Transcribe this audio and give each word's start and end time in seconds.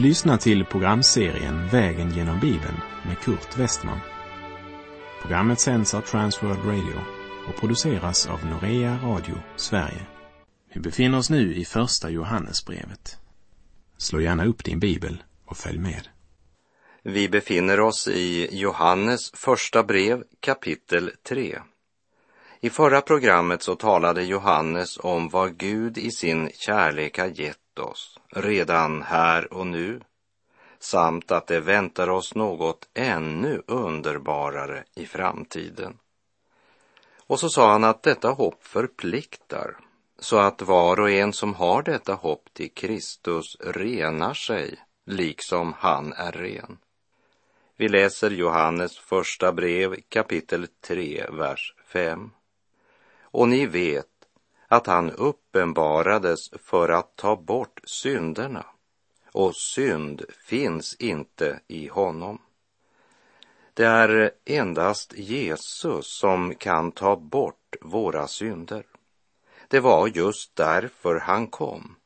Du 0.00 0.06
lyssnar 0.06 0.36
till 0.36 0.64
programserien 0.64 1.68
Vägen 1.68 2.10
genom 2.10 2.40
Bibeln 2.40 2.80
med 3.06 3.18
Kurt 3.18 3.58
Westman. 3.58 4.00
Programmet 5.22 5.60
sänds 5.60 5.94
av 5.94 6.00
Transworld 6.00 6.64
Radio 6.64 7.00
och 7.48 7.60
produceras 7.60 8.26
av 8.26 8.46
Norea 8.46 8.98
Radio 9.02 9.34
Sverige. 9.56 10.06
Vi 10.74 10.80
befinner 10.80 11.18
oss 11.18 11.30
nu 11.30 11.54
i 11.54 11.64
Första 11.64 12.10
Johannesbrevet. 12.10 13.18
Slå 13.98 14.20
gärna 14.20 14.44
upp 14.44 14.64
din 14.64 14.80
bibel 14.80 15.22
och 15.44 15.56
följ 15.56 15.78
med. 15.78 16.08
Vi 17.02 17.28
befinner 17.28 17.80
oss 17.80 18.08
i 18.08 18.48
Johannes 18.52 19.30
första 19.34 19.82
brev 19.82 20.22
kapitel 20.40 21.10
3. 21.28 21.58
I 22.60 22.70
förra 22.70 23.00
programmet 23.00 23.62
så 23.62 23.74
talade 23.74 24.24
Johannes 24.24 24.98
om 24.98 25.28
vad 25.28 25.56
Gud 25.56 25.98
i 25.98 26.10
sin 26.10 26.50
kärlek 26.54 27.18
har 27.18 27.40
gett 27.40 27.78
oss 27.78 28.19
redan 28.30 29.02
här 29.02 29.52
och 29.52 29.66
nu 29.66 30.00
samt 30.78 31.30
att 31.30 31.46
det 31.46 31.60
väntar 31.60 32.10
oss 32.10 32.34
något 32.34 32.88
ännu 32.94 33.62
underbarare 33.66 34.84
i 34.94 35.06
framtiden. 35.06 35.98
Och 37.26 37.40
så 37.40 37.48
sa 37.48 37.72
han 37.72 37.84
att 37.84 38.02
detta 38.02 38.30
hopp 38.30 38.64
förpliktar 38.64 39.76
så 40.18 40.38
att 40.38 40.62
var 40.62 41.00
och 41.00 41.10
en 41.10 41.32
som 41.32 41.54
har 41.54 41.82
detta 41.82 42.14
hopp 42.14 42.54
till 42.54 42.70
Kristus 42.74 43.56
renar 43.60 44.34
sig 44.34 44.78
liksom 45.06 45.74
han 45.78 46.12
är 46.12 46.32
ren. 46.32 46.78
Vi 47.76 47.88
läser 47.88 48.30
Johannes 48.30 48.98
första 48.98 49.52
brev 49.52 49.96
kapitel 50.08 50.66
3, 50.80 51.26
vers 51.30 51.74
5. 51.86 52.30
Och 53.20 53.48
ni 53.48 53.66
vet 53.66 54.06
att 54.72 54.86
han 54.86 55.10
uppenbarades 55.10 56.50
för 56.62 56.88
att 56.88 57.16
ta 57.16 57.36
bort 57.36 57.80
synderna 57.84 58.66
och 59.32 59.56
synd 59.56 60.22
finns 60.46 60.94
inte 60.94 61.60
i 61.68 61.88
honom. 61.88 62.38
Det 63.74 63.84
är 63.84 64.30
endast 64.44 65.12
Jesus 65.16 66.18
som 66.18 66.54
kan 66.54 66.92
ta 66.92 67.16
bort 67.16 67.76
våra 67.80 68.26
synder. 68.26 68.86
Det 69.68 69.80
var 69.80 70.08
just 70.08 70.56
därför 70.56 71.20
han 71.20 71.46
kom. 71.46 71.96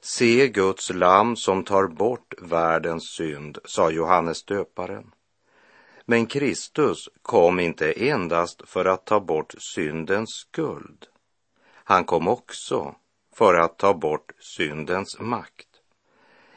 Se 0.00 0.48
Guds 0.48 0.90
lam 0.90 1.36
som 1.36 1.64
tar 1.64 1.86
bort 1.86 2.34
världens 2.38 3.10
synd, 3.10 3.58
sa 3.64 3.90
Johannes 3.90 4.44
döparen. 4.44 5.12
Men 6.04 6.26
Kristus 6.26 7.08
kom 7.22 7.60
inte 7.60 7.92
endast 7.92 8.68
för 8.68 8.84
att 8.84 9.04
ta 9.04 9.20
bort 9.20 9.54
syndens 9.58 10.30
skuld. 10.30 11.06
Han 11.92 12.04
kom 12.04 12.28
också 12.28 12.94
för 13.34 13.54
att 13.54 13.78
ta 13.78 13.94
bort 13.94 14.32
syndens 14.38 15.20
makt. 15.20 15.68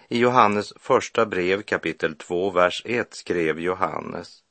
I 0.09 0.17
Johannes 0.17 0.73
första 0.79 1.25
brev 1.25 1.61
kapitel 1.61 2.15
2, 2.15 2.49
vers 2.49 2.81
1 2.85 3.13
skrev 3.13 3.59
Johannes 3.59 4.43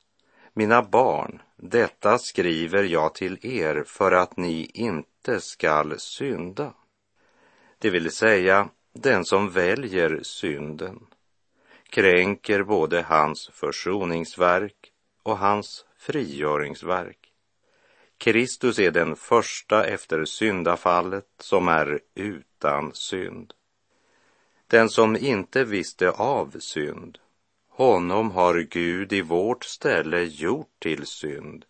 Mina 0.53 0.81
barn, 0.81 1.41
detta 1.57 2.17
skriver 2.17 2.83
jag 2.83 3.15
till 3.15 3.39
er 3.41 3.83
för 3.87 4.11
att 4.11 4.37
ni 4.37 4.71
inte 4.73 5.41
skall 5.41 5.99
synda. 5.99 6.73
Det 7.79 7.89
vill 7.89 8.11
säga, 8.11 8.69
den 8.93 9.25
som 9.25 9.49
väljer 9.49 10.19
synden 10.23 10.99
kränker 11.89 12.63
både 12.63 13.01
hans 13.01 13.49
försoningsverk 13.53 14.91
och 15.23 15.37
hans 15.37 15.85
frigöringsverk. 15.97 17.24
Kristus 18.17 18.79
är 18.79 18.91
den 18.91 19.15
första 19.15 19.85
efter 19.85 20.25
syndafallet 20.25 21.25
som 21.39 21.67
är 21.67 21.99
utan 22.15 22.93
synd. 22.93 23.53
Den 24.67 24.89
som 24.89 25.15
inte 25.15 25.63
visste 25.63 26.09
av 26.09 26.59
synd, 26.59 27.17
honom 27.69 28.31
har 28.31 28.59
Gud 28.59 29.13
i 29.13 29.21
vårt 29.21 29.63
ställe 29.63 30.23
gjort 30.23 30.79
till 30.79 31.05
synd 31.05 31.65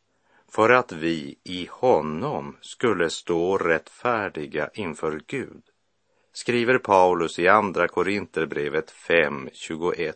för 0.55 0.69
att 0.69 0.91
vi 0.91 1.35
i 1.43 1.67
honom 1.71 2.57
skulle 2.61 3.09
stå 3.09 3.57
rättfärdiga 3.57 4.69
inför 4.73 5.21
Gud, 5.27 5.61
skriver 6.33 6.77
Paulus 6.77 7.39
i 7.39 7.47
Andra 7.47 7.87
Korinterbrevet 7.87 8.91
5.21. 8.91 10.13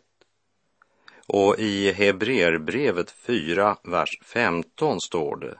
Och 1.28 1.60
i 1.60 1.92
Hebreerbrevet 1.92 3.12
4, 3.12 3.78
vers 3.84 4.20
15 4.24 5.02
står 5.02 5.36
det 5.36 5.60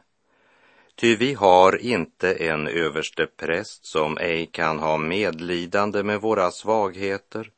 Ty 1.00 1.16
vi 1.16 1.34
har 1.34 1.82
inte 1.82 2.34
en 2.34 2.68
överste 2.68 3.28
präst 3.28 3.86
som 3.86 4.18
ej 4.18 4.46
kan 4.46 4.80
ha 4.80 4.98
medlidande 4.98 6.04
med 6.04 6.22
våra 6.22 6.52
svagheter, 6.52 7.52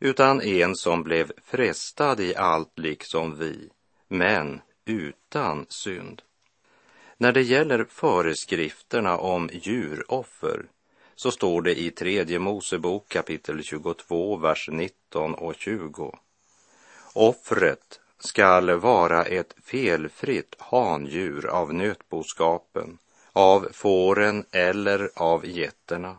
utan 0.00 0.42
en 0.42 0.76
som 0.76 1.02
blev 1.02 1.32
frestad 1.44 2.20
i 2.20 2.36
allt 2.36 2.78
liksom 2.78 3.38
vi, 3.38 3.70
men 4.08 4.60
utan 4.84 5.66
synd. 5.68 6.22
När 7.16 7.32
det 7.32 7.42
gäller 7.42 7.84
föreskrifterna 7.84 9.18
om 9.18 9.50
djuroffer 9.52 10.66
så 11.14 11.30
står 11.30 11.62
det 11.62 11.80
i 11.80 11.90
tredje 11.90 12.38
Mosebok 12.38 13.08
kapitel 13.08 13.62
22, 13.62 14.36
vers 14.36 14.68
19 14.72 15.34
och 15.34 15.54
20. 15.54 16.18
Offret 17.14 18.00
skall 18.24 18.70
vara 18.70 19.24
ett 19.24 19.54
felfritt 19.64 20.54
handjur 20.58 21.46
av 21.46 21.74
nötboskapen, 21.74 22.98
av 23.32 23.68
fåren 23.72 24.44
eller 24.52 25.10
av 25.14 25.46
getterna. 25.46 26.16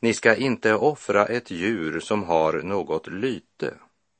Ni 0.00 0.14
ska 0.14 0.36
inte 0.36 0.74
offra 0.74 1.26
ett 1.26 1.50
djur 1.50 2.00
som 2.00 2.24
har 2.24 2.52
något 2.52 3.06
lyte, 3.06 3.74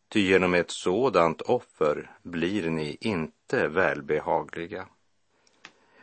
ty 0.08 0.20
genom 0.20 0.54
ett 0.54 0.70
sådant 0.70 1.40
offer 1.40 2.10
blir 2.22 2.70
ni 2.70 2.96
inte 3.00 3.68
välbehagliga. 3.68 4.86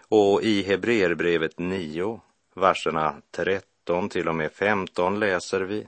Och 0.07 0.43
i 0.43 0.63
Hebreerbrevet 0.63 1.59
9, 1.59 2.19
verserna 2.55 3.15
13 3.31 4.09
till 4.09 4.27
och 4.27 4.35
med 4.35 4.51
15 4.51 5.19
läser 5.19 5.61
vi. 5.61 5.87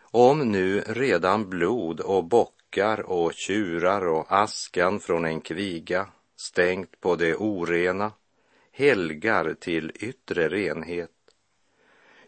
Om 0.00 0.38
nu 0.38 0.80
redan 0.86 1.50
blod 1.50 2.00
och 2.00 2.24
bock 2.24 2.59
bockar 2.70 3.00
och 3.10 3.32
tjurar 3.34 4.06
och 4.06 4.26
askan 4.28 5.00
från 5.00 5.24
en 5.24 5.40
kviga 5.40 6.08
stängt 6.36 7.00
på 7.00 7.16
det 7.16 7.34
orena 7.34 8.12
helgar 8.72 9.54
till 9.60 9.92
yttre 9.94 10.48
renhet. 10.48 11.10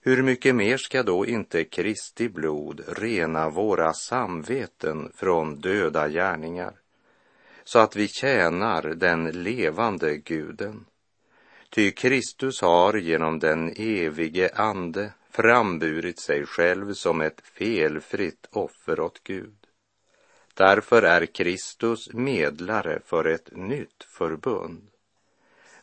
Hur 0.01 0.23
mycket 0.23 0.55
mer 0.55 0.77
ska 0.77 1.03
då 1.03 1.27
inte 1.27 1.65
Kristi 1.65 2.29
blod 2.29 2.81
rena 2.89 3.51
våra 3.51 3.93
samveten 3.93 5.13
från 5.15 5.61
döda 5.61 6.09
gärningar 6.09 6.75
så 7.65 7.79
att 7.79 7.97
vi 7.97 8.09
tjänar 8.09 8.83
den 8.83 9.25
levande 9.25 10.17
guden? 10.17 10.85
Ty 11.71 11.91
Kristus 11.91 12.61
har 12.61 12.95
genom 12.95 13.39
den 13.39 13.73
evige 13.77 14.51
Ande 14.55 15.13
framburit 15.31 16.21
sig 16.21 16.47
själv 16.47 16.93
som 16.93 17.21
ett 17.21 17.41
felfritt 17.41 18.47
offer 18.51 19.01
åt 19.01 19.25
Gud. 19.25 19.62
Därför 20.55 21.03
är 21.03 21.27
Kristus 21.27 22.13
medlare 22.13 23.01
för 23.05 23.25
ett 23.25 23.49
nytt 23.53 24.05
förbund. 24.09 24.89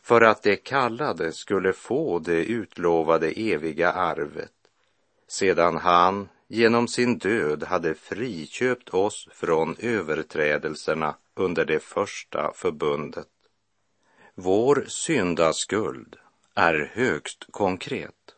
För 0.02 0.20
att 0.20 0.42
de 0.42 0.56
kallade 0.56 1.32
skulle 1.32 1.72
få 1.72 2.18
det 2.18 2.44
utlovade 2.44 3.30
eviga 3.30 3.92
arvet, 3.92 4.52
sedan 5.28 5.76
han 5.76 6.28
genom 6.48 6.88
sin 6.88 7.18
död 7.18 7.62
hade 7.62 7.94
friköpt 7.94 8.88
oss 8.88 9.28
från 9.32 9.76
överträdelserna 9.78 11.16
under 11.34 11.64
det 11.64 11.80
första 11.80 12.52
förbundet. 12.54 13.28
Vår 14.34 14.84
syndaskuld 14.88 16.16
är 16.54 16.90
högst 16.94 17.46
konkret 17.50 18.34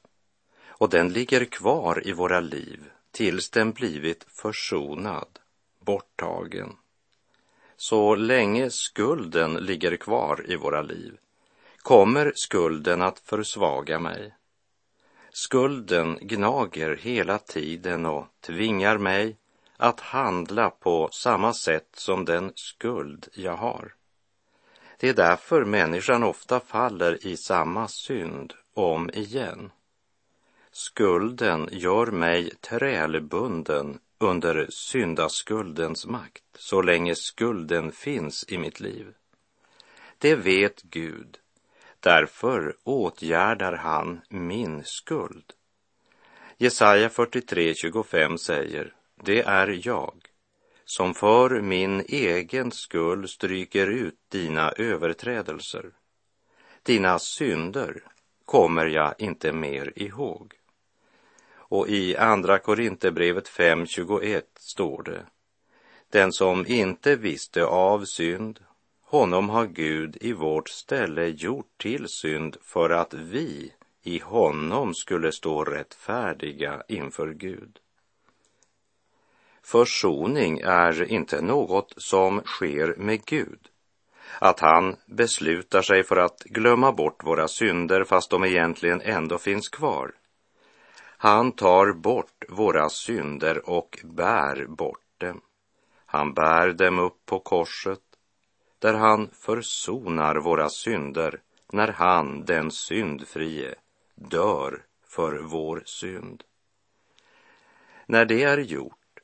och 0.66 0.88
den 0.88 1.12
ligger 1.12 1.44
kvar 1.44 2.06
i 2.06 2.12
våra 2.12 2.40
liv 2.40 2.90
tills 3.10 3.50
den 3.50 3.72
blivit 3.72 4.24
försonad 4.28 5.38
borttagen. 5.84 6.76
Så 7.76 8.14
länge 8.14 8.70
skulden 8.70 9.54
ligger 9.54 9.96
kvar 9.96 10.44
i 10.48 10.56
våra 10.56 10.82
liv 10.82 11.18
kommer 11.82 12.32
skulden 12.34 13.02
att 13.02 13.18
försvaga 13.18 13.98
mig. 13.98 14.34
Skulden 15.30 16.18
gnager 16.20 16.96
hela 16.96 17.38
tiden 17.38 18.06
och 18.06 18.26
tvingar 18.40 18.98
mig 18.98 19.36
att 19.76 20.00
handla 20.00 20.70
på 20.70 21.08
samma 21.12 21.52
sätt 21.52 21.88
som 21.96 22.24
den 22.24 22.52
skuld 22.54 23.28
jag 23.34 23.56
har. 23.56 23.94
Det 24.98 25.08
är 25.08 25.14
därför 25.14 25.64
människan 25.64 26.22
ofta 26.22 26.60
faller 26.60 27.26
i 27.26 27.36
samma 27.36 27.88
synd 27.88 28.52
om 28.74 29.10
igen. 29.10 29.70
Skulden 30.70 31.68
gör 31.72 32.06
mig 32.06 32.50
trälbunden 32.60 33.98
under 34.22 34.66
syndaskuldens 34.70 36.06
makt 36.06 36.42
så 36.54 36.82
länge 36.82 37.14
skulden 37.14 37.92
finns 37.92 38.44
i 38.48 38.58
mitt 38.58 38.80
liv. 38.80 39.06
Det 40.18 40.34
vet 40.34 40.82
Gud. 40.82 41.38
Därför 42.00 42.76
åtgärdar 42.82 43.72
han 43.72 44.20
min 44.28 44.84
skuld. 44.84 45.52
Jesaja 46.58 47.08
43.25 47.08 48.36
säger 48.36 48.94
det 49.24 49.42
är 49.42 49.80
jag 49.86 50.14
som 50.84 51.14
för 51.14 51.60
min 51.60 52.00
egen 52.08 52.72
skull 52.72 53.28
stryker 53.28 53.86
ut 53.86 54.18
dina 54.28 54.70
överträdelser. 54.70 55.90
Dina 56.82 57.18
synder 57.18 58.02
kommer 58.44 58.86
jag 58.86 59.14
inte 59.18 59.52
mer 59.52 59.92
ihåg. 59.96 60.54
Och 61.72 61.88
i 61.88 62.16
Andra 62.16 62.58
Korinthierbrevet 62.58 63.48
5.21 63.48 64.42
står 64.56 65.02
det 65.02 65.26
Den 66.10 66.32
som 66.32 66.66
inte 66.66 67.16
visste 67.16 67.64
av 67.64 68.04
synd, 68.04 68.60
honom 69.02 69.48
har 69.48 69.66
Gud 69.66 70.16
i 70.20 70.32
vårt 70.32 70.68
ställe 70.68 71.26
gjort 71.26 71.78
till 71.78 72.08
synd 72.08 72.56
för 72.62 72.90
att 72.90 73.14
vi 73.14 73.72
i 74.02 74.18
honom 74.18 74.94
skulle 74.94 75.32
stå 75.32 75.64
rättfärdiga 75.64 76.82
inför 76.88 77.32
Gud. 77.32 77.78
Försoning 79.62 80.60
är 80.60 81.12
inte 81.12 81.40
något 81.40 81.94
som 81.96 82.40
sker 82.44 82.94
med 82.96 83.24
Gud. 83.24 83.68
Att 84.38 84.60
han 84.60 84.96
beslutar 85.06 85.82
sig 85.82 86.02
för 86.02 86.16
att 86.16 86.42
glömma 86.44 86.92
bort 86.92 87.24
våra 87.24 87.48
synder 87.48 88.04
fast 88.04 88.30
de 88.30 88.44
egentligen 88.44 89.00
ändå 89.00 89.38
finns 89.38 89.68
kvar. 89.68 90.14
Han 91.22 91.52
tar 91.52 91.92
bort 91.92 92.44
våra 92.48 92.88
synder 92.88 93.68
och 93.70 93.98
bär 94.04 94.66
bort 94.66 95.18
dem. 95.18 95.40
Han 96.06 96.34
bär 96.34 96.72
dem 96.72 96.98
upp 96.98 97.26
på 97.26 97.38
korset 97.38 98.00
där 98.78 98.94
han 98.94 99.30
försonar 99.32 100.36
våra 100.36 100.68
synder 100.68 101.40
när 101.72 101.88
han, 101.88 102.44
den 102.44 102.70
syndfrie, 102.70 103.74
dör 104.14 104.82
för 105.06 105.42
vår 105.42 105.82
synd. 105.84 106.42
När 108.06 108.24
det 108.24 108.42
är 108.42 108.58
gjort 108.58 109.20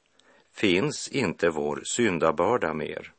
finns 0.53 1.09
inte 1.09 1.51
vår 1.51 1.81
syndabörda 1.85 2.75
mer. 2.75 3.13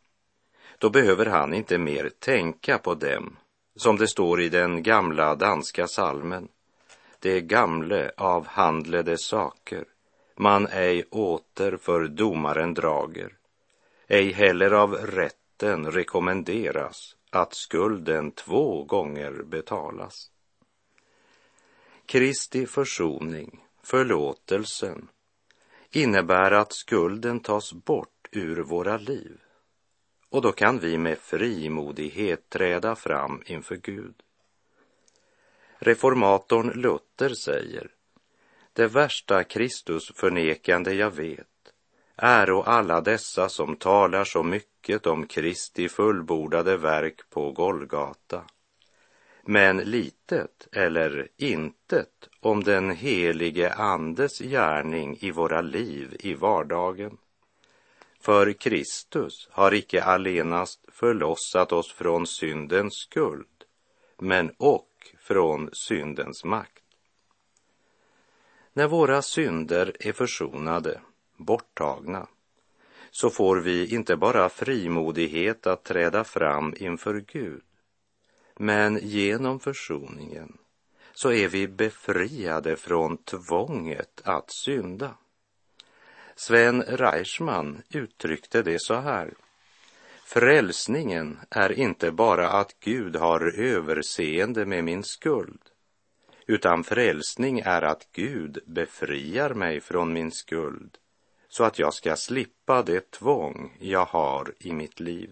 Då 0.77 0.89
behöver 0.89 1.25
han 1.25 1.53
inte 1.53 1.77
mer 1.77 2.09
tänka 2.19 2.77
på 2.77 2.95
dem, 2.95 3.37
som 3.75 3.97
det 3.97 4.07
står 4.07 4.41
i 4.41 4.49
den 4.49 4.83
gamla 4.83 5.35
danska 5.35 5.87
salmen. 5.87 6.47
Det 7.19 7.41
gamle 7.41 8.11
avhandlede 8.17 9.17
saker 9.17 9.85
man 10.35 10.67
ej 10.67 11.03
åter 11.09 11.77
för 11.77 12.07
domaren 12.07 12.73
drager, 12.73 13.37
ej 14.07 14.31
heller 14.31 14.71
av 14.71 14.93
rätten 14.93 15.91
rekommenderas 15.91 17.15
att 17.29 17.53
skulden 17.53 18.31
två 18.31 18.83
gånger 18.83 19.31
betalas. 19.31 20.31
Kristi 22.05 22.65
försoning, 22.65 23.65
förlåtelsen, 23.83 25.07
innebär 25.91 26.51
att 26.51 26.73
skulden 26.73 27.39
tas 27.39 27.73
bort 27.73 28.27
ur 28.31 28.63
våra 28.63 28.97
liv. 28.97 29.41
Och 30.29 30.41
då 30.41 30.51
kan 30.51 30.79
vi 30.79 30.97
med 30.97 31.17
frimodighet 31.17 32.49
träda 32.49 32.95
fram 32.95 33.43
inför 33.45 33.75
Gud. 33.75 34.15
Reformatorn 35.79 36.69
Luther 36.69 37.33
säger, 37.33 37.87
det 38.73 38.87
värsta 38.87 39.43
Kristusförnekande 39.43 40.93
jag 40.93 41.11
vet 41.11 41.47
är 42.15 42.51
och 42.51 42.67
alla 42.67 43.01
dessa 43.01 43.49
som 43.49 43.75
talar 43.75 44.23
så 44.23 44.43
mycket 44.43 45.07
om 45.07 45.27
Kristi 45.27 45.89
fullbordade 45.89 46.77
verk 46.77 47.29
på 47.29 47.51
Golgata 47.51 48.43
men 49.49 49.77
litet 49.77 50.67
eller 50.71 51.27
intet 51.37 52.29
om 52.39 52.63
den 52.63 52.89
helige 52.91 53.73
Andes 53.73 54.39
gärning 54.39 55.17
i 55.19 55.31
våra 55.31 55.61
liv 55.61 56.15
i 56.19 56.33
vardagen. 56.33 57.17
För 58.21 58.53
Kristus 58.53 59.47
har 59.51 59.73
icke 59.73 60.03
allenast 60.03 60.85
förlossat 60.91 61.71
oss 61.71 61.93
från 61.93 62.27
syndens 62.27 62.93
skuld, 62.93 63.47
men 64.17 64.51
också 64.57 64.88
från 65.29 65.69
syndens 65.73 66.43
makt. 66.43 66.83
När 68.73 68.87
våra 68.87 69.21
synder 69.21 69.95
är 69.99 70.13
försonade, 70.13 71.01
borttagna, 71.37 72.27
så 73.11 73.29
får 73.29 73.57
vi 73.57 73.95
inte 73.95 74.15
bara 74.15 74.49
frimodighet 74.49 75.67
att 75.67 75.83
träda 75.83 76.23
fram 76.23 76.73
inför 76.77 77.23
Gud, 77.27 77.61
men 78.55 78.99
genom 79.01 79.59
försoningen 79.59 80.57
så 81.13 81.31
är 81.31 81.47
vi 81.47 81.67
befriade 81.67 82.75
från 82.75 83.17
tvånget 83.17 84.21
att 84.25 84.51
synda. 84.51 85.15
Sven 86.35 86.81
Reichman 86.81 87.81
uttryckte 87.89 88.61
det 88.61 88.81
så 88.81 88.95
här. 88.95 89.33
Frälsningen 90.31 91.39
är 91.49 91.71
inte 91.71 92.11
bara 92.11 92.49
att 92.49 92.75
Gud 92.79 93.15
har 93.15 93.59
överseende 93.59 94.65
med 94.65 94.83
min 94.83 95.03
skuld, 95.03 95.61
utan 96.47 96.83
frälsning 96.83 97.59
är 97.59 97.81
att 97.81 98.07
Gud 98.11 98.59
befriar 98.65 99.53
mig 99.53 99.81
från 99.81 100.13
min 100.13 100.31
skuld 100.31 100.97
så 101.47 101.63
att 101.63 101.79
jag 101.79 101.93
ska 101.93 102.15
slippa 102.15 102.83
det 102.83 103.11
tvång 103.11 103.77
jag 103.79 104.05
har 104.05 104.53
i 104.59 104.73
mitt 104.73 104.99
liv. 104.99 105.31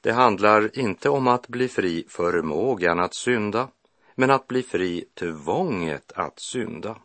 Det 0.00 0.12
handlar 0.12 0.78
inte 0.78 1.08
om 1.08 1.28
att 1.28 1.48
bli 1.48 1.68
fri 1.68 2.04
förmågan 2.08 2.98
att 2.98 3.14
synda, 3.14 3.68
men 4.14 4.30
att 4.30 4.46
bli 4.46 4.62
fri 4.62 5.04
tvånget 5.14 6.12
att 6.14 6.40
synda. 6.40 6.96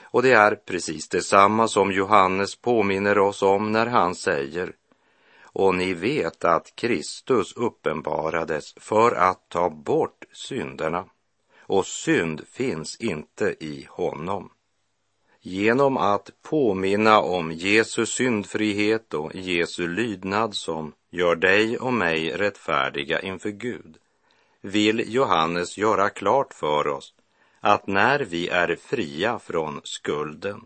Och 0.00 0.22
det 0.22 0.32
är 0.32 0.54
precis 0.54 1.08
detsamma 1.08 1.68
som 1.68 1.92
Johannes 1.92 2.56
påminner 2.56 3.18
oss 3.18 3.42
om 3.42 3.72
när 3.72 3.86
han 3.86 4.14
säger 4.14 4.72
och 5.58 5.74
ni 5.74 5.94
vet 5.94 6.44
att 6.44 6.76
Kristus 6.76 7.52
uppenbarades 7.52 8.74
för 8.76 9.12
att 9.12 9.48
ta 9.48 9.70
bort 9.70 10.24
synderna 10.32 11.04
och 11.58 11.86
synd 11.86 12.42
finns 12.48 12.96
inte 12.96 13.54
i 13.60 13.86
honom. 13.90 14.50
Genom 15.40 15.96
att 15.96 16.30
påminna 16.42 17.20
om 17.20 17.52
Jesu 17.52 18.06
syndfrihet 18.06 19.14
och 19.14 19.34
Jesu 19.34 19.88
lydnad 19.88 20.54
som 20.54 20.92
gör 21.10 21.36
dig 21.36 21.78
och 21.78 21.92
mig 21.92 22.30
rättfärdiga 22.30 23.20
inför 23.20 23.50
Gud 23.50 23.96
vill 24.60 25.14
Johannes 25.14 25.78
göra 25.78 26.08
klart 26.08 26.54
för 26.54 26.88
oss 26.88 27.14
att 27.60 27.86
när 27.86 28.20
vi 28.20 28.48
är 28.48 28.76
fria 28.76 29.38
från 29.38 29.80
skulden 29.84 30.60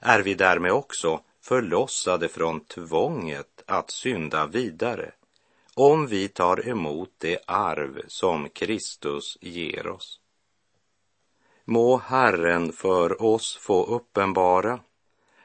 är 0.00 0.20
vi 0.20 0.34
därmed 0.34 0.72
också 0.72 1.20
förlossade 1.42 2.28
från 2.28 2.60
tvånget 2.60 3.62
att 3.66 3.90
synda 3.90 4.46
vidare 4.46 5.12
om 5.74 6.06
vi 6.06 6.28
tar 6.28 6.68
emot 6.68 7.10
det 7.18 7.38
arv 7.46 8.02
som 8.06 8.48
Kristus 8.48 9.38
ger 9.40 9.86
oss. 9.86 10.20
Må 11.64 11.96
Herren 11.96 12.72
för 12.72 13.22
oss 13.22 13.56
få 13.56 13.84
uppenbara 13.84 14.80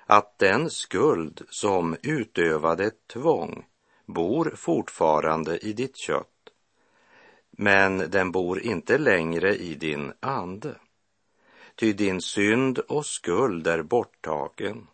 att 0.05 0.39
den 0.39 0.69
skuld 0.69 1.41
som 1.49 1.95
utövade 2.03 2.91
tvång 3.07 3.65
bor 4.05 4.53
fortfarande 4.55 5.57
i 5.57 5.73
ditt 5.73 5.97
kött, 5.97 6.49
men 7.51 7.97
den 7.97 8.31
bor 8.31 8.59
inte 8.59 8.97
längre 8.97 9.55
i 9.55 9.75
din 9.75 10.13
ande. 10.19 10.75
Ty 11.75 11.93
din 11.93 12.21
synd 12.21 12.79
och 12.79 13.05
skuld 13.05 13.67
är 13.67 13.81
borttagen 13.81 14.87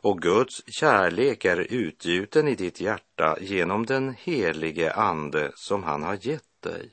och 0.00 0.22
Guds 0.22 0.62
kärlek 0.66 1.44
är 1.44 1.66
utgjuten 1.70 2.48
i 2.48 2.54
ditt 2.54 2.80
hjärta 2.80 3.36
genom 3.40 3.86
den 3.86 4.14
helige 4.18 4.92
ande 4.92 5.52
som 5.54 5.82
han 5.82 6.02
har 6.02 6.18
gett 6.20 6.62
dig. 6.62 6.90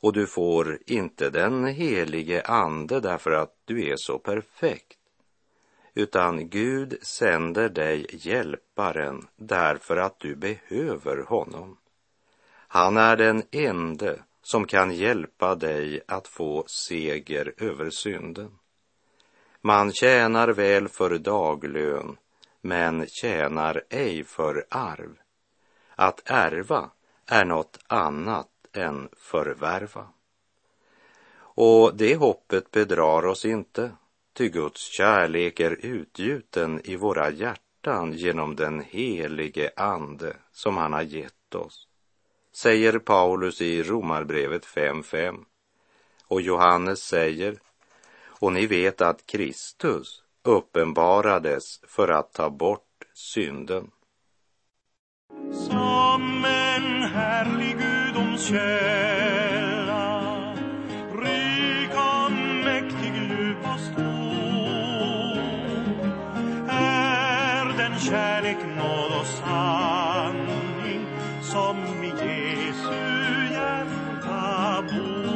Och 0.00 0.12
du 0.12 0.26
får 0.26 0.78
inte 0.86 1.30
den 1.30 1.64
helige 1.64 2.42
ande 2.42 3.00
därför 3.00 3.30
att 3.30 3.54
du 3.64 3.88
är 3.88 3.96
så 3.96 4.18
perfekt 4.18 4.98
utan 5.98 6.48
Gud 6.48 6.98
sänder 7.02 7.68
dig 7.68 8.06
hjälparen 8.10 9.26
därför 9.36 9.96
att 9.96 10.20
du 10.20 10.36
behöver 10.36 11.22
honom. 11.22 11.76
Han 12.68 12.96
är 12.96 13.16
den 13.16 13.42
ende 13.50 14.22
som 14.42 14.66
kan 14.66 14.94
hjälpa 14.94 15.54
dig 15.54 16.00
att 16.08 16.28
få 16.28 16.64
seger 16.66 17.54
över 17.56 17.90
synden. 17.90 18.58
Man 19.60 19.92
tjänar 19.92 20.48
väl 20.48 20.88
för 20.88 21.18
daglön, 21.18 22.16
men 22.60 23.06
tjänar 23.06 23.82
ej 23.88 24.24
för 24.24 24.66
arv. 24.68 25.18
Att 25.94 26.22
ärva 26.30 26.90
är 27.26 27.44
något 27.44 27.78
annat 27.86 28.48
än 28.72 29.08
förvärva. 29.16 30.06
Och 31.40 31.96
det 31.96 32.16
hoppet 32.16 32.70
bedrar 32.70 33.26
oss 33.26 33.44
inte, 33.44 33.90
Ty 34.32 34.48
Guds 34.48 34.80
kärlek 34.80 35.60
är 35.60 35.86
utgjuten 35.86 36.80
i 36.84 36.96
våra 36.96 37.30
hjärtan 37.30 38.12
genom 38.12 38.56
den 38.56 38.80
helige 38.80 39.70
Ande 39.76 40.36
som 40.52 40.76
han 40.76 40.92
har 40.92 41.02
gett 41.02 41.54
oss, 41.54 41.88
säger 42.52 42.98
Paulus 42.98 43.60
i 43.60 43.82
Romarbrevet 43.82 44.66
5.5. 44.66 45.44
Och 46.28 46.40
Johannes 46.40 46.98
säger, 46.98 47.58
och 48.40 48.52
ni 48.52 48.66
vet 48.66 49.00
att 49.00 49.26
Kristus 49.26 50.22
uppenbarades 50.44 51.80
för 51.86 52.08
att 52.08 52.32
ta 52.32 52.50
bort 52.50 52.82
synden. 53.14 53.90
Som 55.52 56.44
en 56.44 57.02
härlig 57.02 57.78
gudomskälla 57.78 58.98
rik 61.12 61.90
och 61.90 62.32
mäktig, 62.64 63.14
djup 63.14 63.58
och 63.74 63.80
stor 63.80 65.38
är 66.68 67.78
den 67.78 67.98
kärlek, 67.98 68.58
nåd 68.76 69.20
och 69.20 69.26
sanning 69.26 71.06
som 71.42 71.76
i 72.04 72.08
Jesu 72.08 72.94
hjärta 73.52 74.82
bor. 74.82 75.28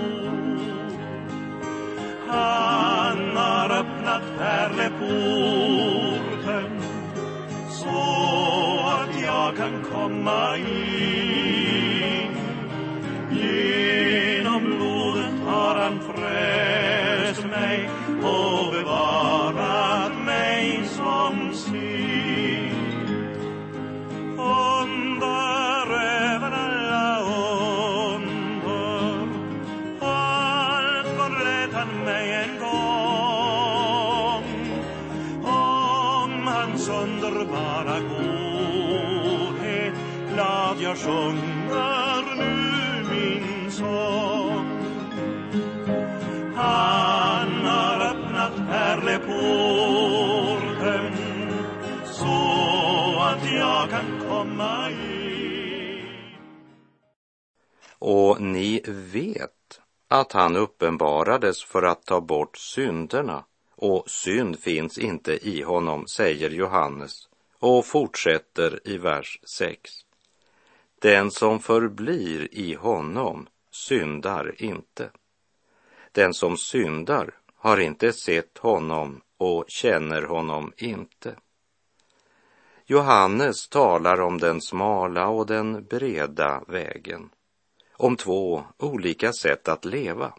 Öppnat 4.83 5.01
pärleporten 6.41 6.83
så 7.71 7.89
att 8.89 9.23
jag 9.23 9.57
kan 9.57 9.85
komma 9.93 10.57
in. 10.57 11.32
Jag 40.93 40.99
sjunger 40.99 42.37
nu 42.37 43.03
min 43.11 43.71
sång. 43.71 44.69
Han 46.57 47.65
har 47.65 48.01
öppnat 48.11 48.57
pärleporten 48.69 49.93
så 52.05 53.19
att 53.21 53.53
jag 53.53 53.91
kan 53.91 54.21
komma 54.29 54.91
in. 54.91 56.07
Och 57.99 58.41
ni 58.41 58.83
vet 59.13 59.51
att 60.09 60.33
han 60.33 60.57
uppenbarades 60.57 61.65
för 61.65 61.83
att 61.83 62.05
ta 62.07 62.21
bort 62.21 62.57
synderna 62.57 63.45
och 63.77 64.11
synd 64.11 64.59
finns 64.59 64.99
inte 64.99 65.49
i 65.49 65.63
honom, 65.63 66.07
säger 66.07 66.51
Johannes 66.51 67.29
och 67.59 67.87
fortsätter 67.87 68.81
i 68.85 68.99
vers 68.99 69.41
6. 69.45 69.93
Den 71.03 71.31
som 71.31 71.61
förblir 71.61 72.49
i 72.55 72.75
honom 72.75 73.47
syndar 73.71 74.63
inte. 74.63 75.11
Den 76.13 76.35
som 76.35 76.57
syndar 76.57 77.35
har 77.55 77.81
inte 77.81 78.13
sett 78.13 78.59
honom 78.59 79.21
och 79.39 79.65
känner 79.69 80.23
honom 80.23 80.73
inte. 80.77 81.37
Johannes 82.87 83.69
talar 83.69 84.21
om 84.21 84.39
den 84.39 84.61
smala 84.61 85.29
och 85.29 85.47
den 85.47 85.85
breda 85.85 86.65
vägen, 86.69 87.31
om 87.97 88.17
två 88.17 88.65
olika 88.79 89.33
sätt 89.33 89.69
att 89.69 89.85
leva. 89.85 90.35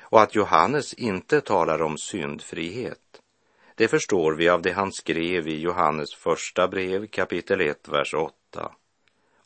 Och 0.00 0.20
att 0.20 0.34
Johannes 0.34 0.94
inte 0.94 1.40
talar 1.40 1.82
om 1.82 1.98
syndfrihet, 1.98 3.22
det 3.74 3.88
förstår 3.88 4.32
vi 4.32 4.48
av 4.48 4.62
det 4.62 4.72
han 4.72 4.92
skrev 4.92 5.48
i 5.48 5.60
Johannes 5.60 6.14
första 6.14 6.68
brev 6.68 7.06
kapitel 7.06 7.60
1, 7.60 7.88
vers 7.88 8.14
8. 8.14 8.72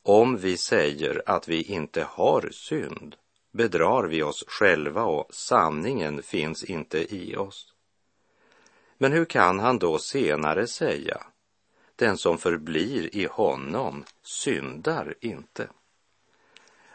Om 0.05 0.37
vi 0.37 0.57
säger 0.57 1.23
att 1.27 1.49
vi 1.49 1.63
inte 1.63 2.03
har 2.03 2.49
synd 2.53 3.17
bedrar 3.53 4.05
vi 4.05 4.23
oss 4.23 4.45
själva 4.49 5.05
och 5.05 5.35
sanningen 5.35 6.23
finns 6.23 6.65
inte 6.65 7.15
i 7.15 7.37
oss. 7.37 7.75
Men 8.99 9.13
hur 9.13 9.25
kan 9.25 9.59
han 9.59 9.79
då 9.79 9.99
senare 9.99 10.67
säga, 10.67 11.27
den 11.97 12.19
som 12.19 12.39
förblir 12.39 13.17
i 13.17 13.27
honom 13.27 14.05
syndar 14.23 15.15
inte? 15.21 15.69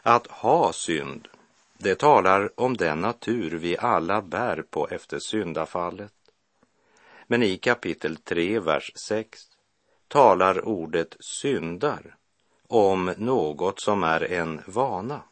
Att 0.02 0.26
ha 0.26 0.72
synd, 0.72 1.28
det 1.78 1.94
talar 1.94 2.60
om 2.60 2.76
den 2.76 3.00
natur 3.00 3.50
vi 3.50 3.78
alla 3.78 4.22
bär 4.22 4.62
på 4.70 4.88
efter 4.88 5.18
syndafallet. 5.18 6.14
Men 7.26 7.42
i 7.42 7.56
kapitel 7.56 8.16
3, 8.16 8.60
vers 8.60 8.92
6 8.94 9.48
talar 10.08 10.68
ordet 10.68 11.16
syndar 11.20 12.17
om 12.68 13.14
något 13.16 13.80
som 13.80 14.02
är 14.02 14.32
en 14.32 14.60
vana, 14.66 15.22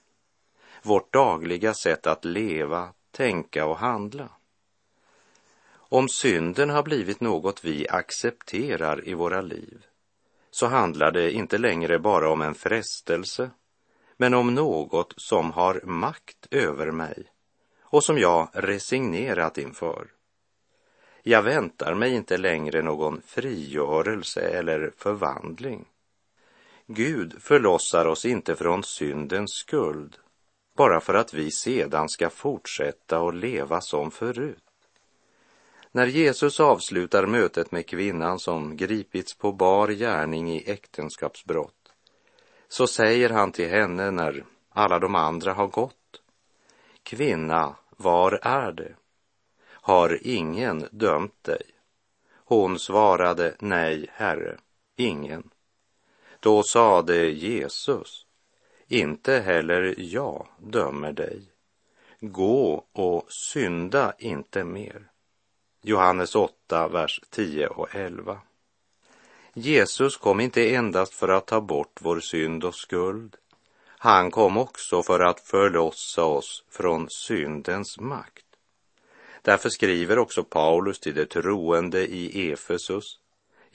vårt 0.82 1.12
dagliga 1.12 1.74
sätt 1.74 2.06
att 2.06 2.24
leva, 2.24 2.88
tänka 3.10 3.66
och 3.66 3.78
handla. 3.78 4.28
Om 5.88 6.08
synden 6.08 6.70
har 6.70 6.82
blivit 6.82 7.20
något 7.20 7.64
vi 7.64 7.88
accepterar 7.88 9.08
i 9.08 9.14
våra 9.14 9.40
liv 9.40 9.86
så 10.50 10.66
handlar 10.66 11.12
det 11.12 11.32
inte 11.32 11.58
längre 11.58 11.98
bara 11.98 12.30
om 12.30 12.42
en 12.42 12.54
frestelse 12.54 13.50
men 14.16 14.34
om 14.34 14.54
något 14.54 15.14
som 15.16 15.50
har 15.52 15.80
makt 15.84 16.46
över 16.50 16.90
mig 16.90 17.26
och 17.80 18.04
som 18.04 18.18
jag 18.18 18.48
resignerat 18.52 19.58
inför. 19.58 20.08
Jag 21.22 21.42
väntar 21.42 21.94
mig 21.94 22.14
inte 22.14 22.36
längre 22.36 22.82
någon 22.82 23.22
frigörelse 23.26 24.40
eller 24.40 24.92
förvandling. 24.96 25.84
Gud 26.86 27.42
förlossar 27.42 28.06
oss 28.06 28.24
inte 28.24 28.56
från 28.56 28.82
syndens 28.82 29.52
skuld 29.52 30.16
bara 30.76 31.00
för 31.00 31.14
att 31.14 31.34
vi 31.34 31.50
sedan 31.50 32.08
ska 32.08 32.30
fortsätta 32.30 33.18
att 33.18 33.34
leva 33.34 33.80
som 33.80 34.10
förut. 34.10 34.62
När 35.92 36.06
Jesus 36.06 36.60
avslutar 36.60 37.26
mötet 37.26 37.72
med 37.72 37.86
kvinnan 37.86 38.38
som 38.38 38.76
gripits 38.76 39.38
på 39.38 39.52
bar 39.52 39.88
gärning 39.88 40.52
i 40.52 40.70
äktenskapsbrott 40.70 41.92
så 42.68 42.86
säger 42.86 43.30
han 43.30 43.52
till 43.52 43.68
henne 43.68 44.10
när 44.10 44.44
alla 44.68 44.98
de 44.98 45.14
andra 45.14 45.52
har 45.52 45.66
gått. 45.66 46.22
Kvinna, 47.02 47.76
var 47.96 48.38
är 48.42 48.72
det? 48.72 48.94
Har 49.66 50.18
ingen 50.22 50.88
dömt 50.90 51.44
dig? 51.44 51.62
Hon 52.44 52.78
svarade, 52.78 53.56
nej, 53.60 54.06
Herre, 54.12 54.58
ingen. 54.96 55.50
Då 56.46 56.62
sade 56.62 57.30
Jesus, 57.30 58.26
inte 58.88 59.32
heller 59.32 59.94
jag 59.98 60.46
dömer 60.58 61.12
dig. 61.12 61.42
Gå 62.20 62.84
och 62.92 63.32
synda 63.32 64.14
inte 64.18 64.64
mer. 64.64 65.10
Johannes 65.82 66.34
8, 66.34 66.88
vers 66.88 67.20
10 67.30 67.66
och 67.66 67.94
11. 67.94 68.40
Jesus 69.54 70.16
kom 70.16 70.40
inte 70.40 70.74
endast 70.74 71.14
för 71.14 71.28
att 71.28 71.46
ta 71.46 71.60
bort 71.60 71.98
vår 72.00 72.20
synd 72.20 72.64
och 72.64 72.74
skuld. 72.74 73.36
Han 73.86 74.30
kom 74.30 74.56
också 74.56 75.02
för 75.02 75.20
att 75.20 75.40
förlossa 75.40 76.24
oss 76.24 76.64
från 76.70 77.10
syndens 77.10 78.00
makt. 78.00 78.46
Därför 79.42 79.68
skriver 79.68 80.18
också 80.18 80.44
Paulus 80.44 81.00
till 81.00 81.14
de 81.14 81.26
troende 81.26 82.06
i 82.06 82.52
Efesus, 82.52 83.18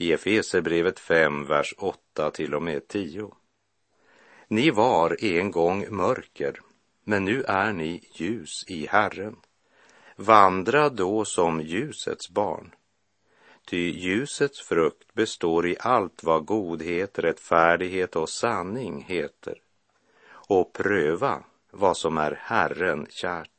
i 0.02 0.12
Efesebrevet 0.12 0.98
5, 0.98 1.46
vers 1.46 1.74
8 1.78 2.30
till 2.30 2.54
och 2.54 2.62
med 2.62 2.88
10. 2.88 3.32
Ni 4.48 4.70
var 4.70 5.24
en 5.24 5.50
gång 5.50 5.86
mörker, 5.90 6.60
men 7.04 7.24
nu 7.24 7.42
är 7.42 7.72
ni 7.72 8.08
ljus 8.14 8.64
i 8.68 8.86
Herren. 8.86 9.36
Vandra 10.16 10.88
då 10.88 11.24
som 11.24 11.60
ljusets 11.60 12.30
barn. 12.30 12.74
Ty 13.66 13.90
ljusets 13.90 14.60
frukt 14.60 15.14
består 15.14 15.66
i 15.66 15.76
allt 15.80 16.24
vad 16.24 16.44
godhet, 16.44 17.18
rättfärdighet 17.18 18.16
och 18.16 18.28
sanning 18.28 19.04
heter. 19.08 19.58
Och 20.28 20.72
pröva 20.72 21.44
vad 21.70 21.96
som 21.96 22.18
är 22.18 22.38
Herren 22.40 23.06
kärt. 23.10 23.51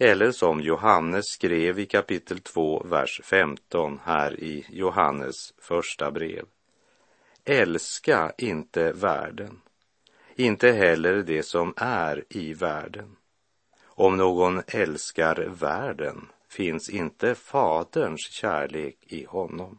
Eller 0.00 0.32
som 0.32 0.60
Johannes 0.60 1.26
skrev 1.26 1.78
i 1.78 1.86
kapitel 1.86 2.40
2, 2.40 2.82
vers 2.84 3.20
15 3.24 4.00
här 4.04 4.40
i 4.40 4.66
Johannes 4.70 5.54
första 5.58 6.10
brev. 6.10 6.44
Älska 7.44 8.32
inte 8.38 8.92
världen, 8.92 9.60
inte 10.34 10.72
heller 10.72 11.22
det 11.22 11.42
som 11.42 11.74
är 11.76 12.24
i 12.28 12.54
världen. 12.54 13.16
Om 13.84 14.16
någon 14.16 14.62
älskar 14.66 15.48
världen 15.60 16.28
finns 16.48 16.90
inte 16.90 17.34
Faderns 17.34 18.30
kärlek 18.30 18.96
i 19.00 19.24
honom. 19.24 19.78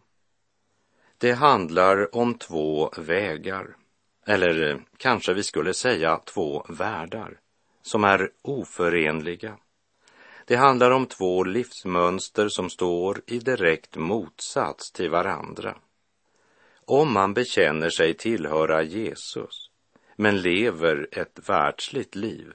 Det 1.18 1.32
handlar 1.32 2.16
om 2.16 2.34
två 2.34 2.92
vägar, 2.98 3.76
eller 4.26 4.82
kanske 4.98 5.34
vi 5.34 5.44
skulle 5.44 5.74
säga 5.74 6.18
två 6.18 6.66
världar, 6.70 7.40
som 7.82 8.04
är 8.04 8.32
oförenliga. 8.42 9.58
Det 10.50 10.56
handlar 10.56 10.92
om 10.92 11.06
två 11.06 11.44
livsmönster 11.44 12.50
som 12.50 12.70
står 12.70 13.22
i 13.28 13.40
direkt 13.40 13.96
motsats 13.96 14.92
till 14.92 15.10
varandra. 15.10 15.78
Om 16.86 17.14
man 17.14 17.34
bekänner 17.34 17.90
sig 17.90 18.14
tillhöra 18.14 18.84
Jesus 18.84 19.70
men 20.16 20.42
lever 20.42 21.08
ett 21.12 21.50
världsligt 21.50 22.16
liv, 22.16 22.54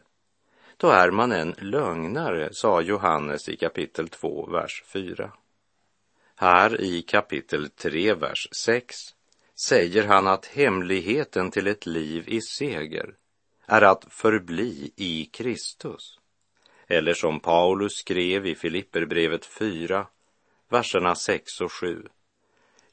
då 0.76 0.88
är 0.88 1.10
man 1.10 1.32
en 1.32 1.54
lögnare, 1.58 2.48
sa 2.52 2.80
Johannes 2.80 3.48
i 3.48 3.56
kapitel 3.56 4.08
2, 4.08 4.46
vers 4.46 4.82
4. 4.92 5.32
Här 6.36 6.80
i 6.80 7.02
kapitel 7.02 7.70
3, 7.70 8.14
vers 8.14 8.48
6 8.64 8.96
säger 9.68 10.06
han 10.06 10.26
att 10.26 10.46
hemligheten 10.46 11.50
till 11.50 11.66
ett 11.66 11.86
liv 11.86 12.24
i 12.28 12.40
seger 12.40 13.14
är 13.66 13.82
att 13.82 14.04
förbli 14.08 14.92
i 14.96 15.24
Kristus. 15.24 16.18
Eller 16.88 17.14
som 17.14 17.40
Paulus 17.40 17.92
skrev 17.92 18.46
i 18.46 18.54
Filipperbrevet 18.54 19.46
4, 19.46 20.06
verserna 20.68 21.14
6 21.14 21.60
och 21.60 21.72
7. 21.72 22.02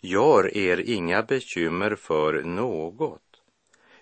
Gör 0.02 0.58
er 0.58 0.78
inga 0.78 1.24
bekymmer 1.24 1.96
för 1.96 2.44
något, 2.44 3.42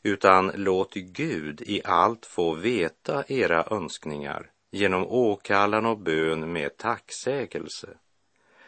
utan 0.04 0.52
låt 0.56 0.94
Gud 0.94 1.62
i 1.62 1.82
allt 1.86 2.26
få 2.26 2.54
veta 2.54 3.24
era 3.28 3.66
önskningar 3.72 4.52
genom 4.72 5.06
åkallan 5.08 5.86
och 5.86 5.98
bön 5.98 6.52
med 6.52 6.78
tacksägelse. 6.78 7.98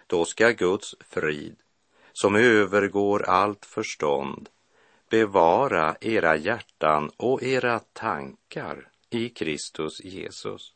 Då 0.08 0.25
ska 0.25 0.50
Guds 0.50 0.96
frid, 1.00 1.56
som 2.13 2.36
övergår 2.36 3.24
allt 3.30 3.66
förstånd, 3.66 4.50
bevara 5.10 5.96
era 6.01 6.38
hjärtan 6.38 7.12
och 7.18 7.44
era 7.44 7.80
tankar 7.80 8.90
i 9.10 9.30
Kristus 9.30 10.04
Jesus. 10.04 10.74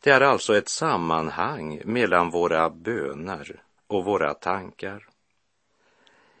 Det 0.00 0.10
är 0.10 0.20
alltså 0.20 0.56
ett 0.56 0.68
sammanhang 0.68 1.82
mellan 1.84 2.30
våra 2.30 2.70
böner 2.70 3.62
och 3.86 4.04
våra 4.04 4.34
tankar. 4.34 5.08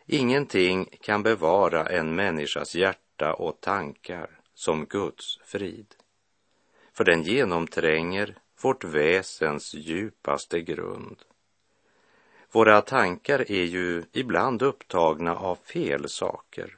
Ingenting 0.06 0.84
kan 1.00 1.22
bevara 1.22 1.86
en 1.86 2.14
människas 2.14 2.74
hjärta 2.74 3.34
och 3.34 3.60
tankar 3.60 4.30
som 4.54 4.84
Guds 4.84 5.38
frid. 5.44 5.94
För 6.92 7.04
den 7.04 7.22
genomtränger 7.22 8.38
vårt 8.62 8.84
väsens 8.84 9.74
djupaste 9.74 10.60
grund. 10.60 11.22
Våra 12.52 12.80
tankar 12.80 13.50
är 13.50 13.64
ju 13.64 14.04
ibland 14.12 14.62
upptagna 14.62 15.36
av 15.36 15.56
fel 15.56 16.08
saker. 16.08 16.76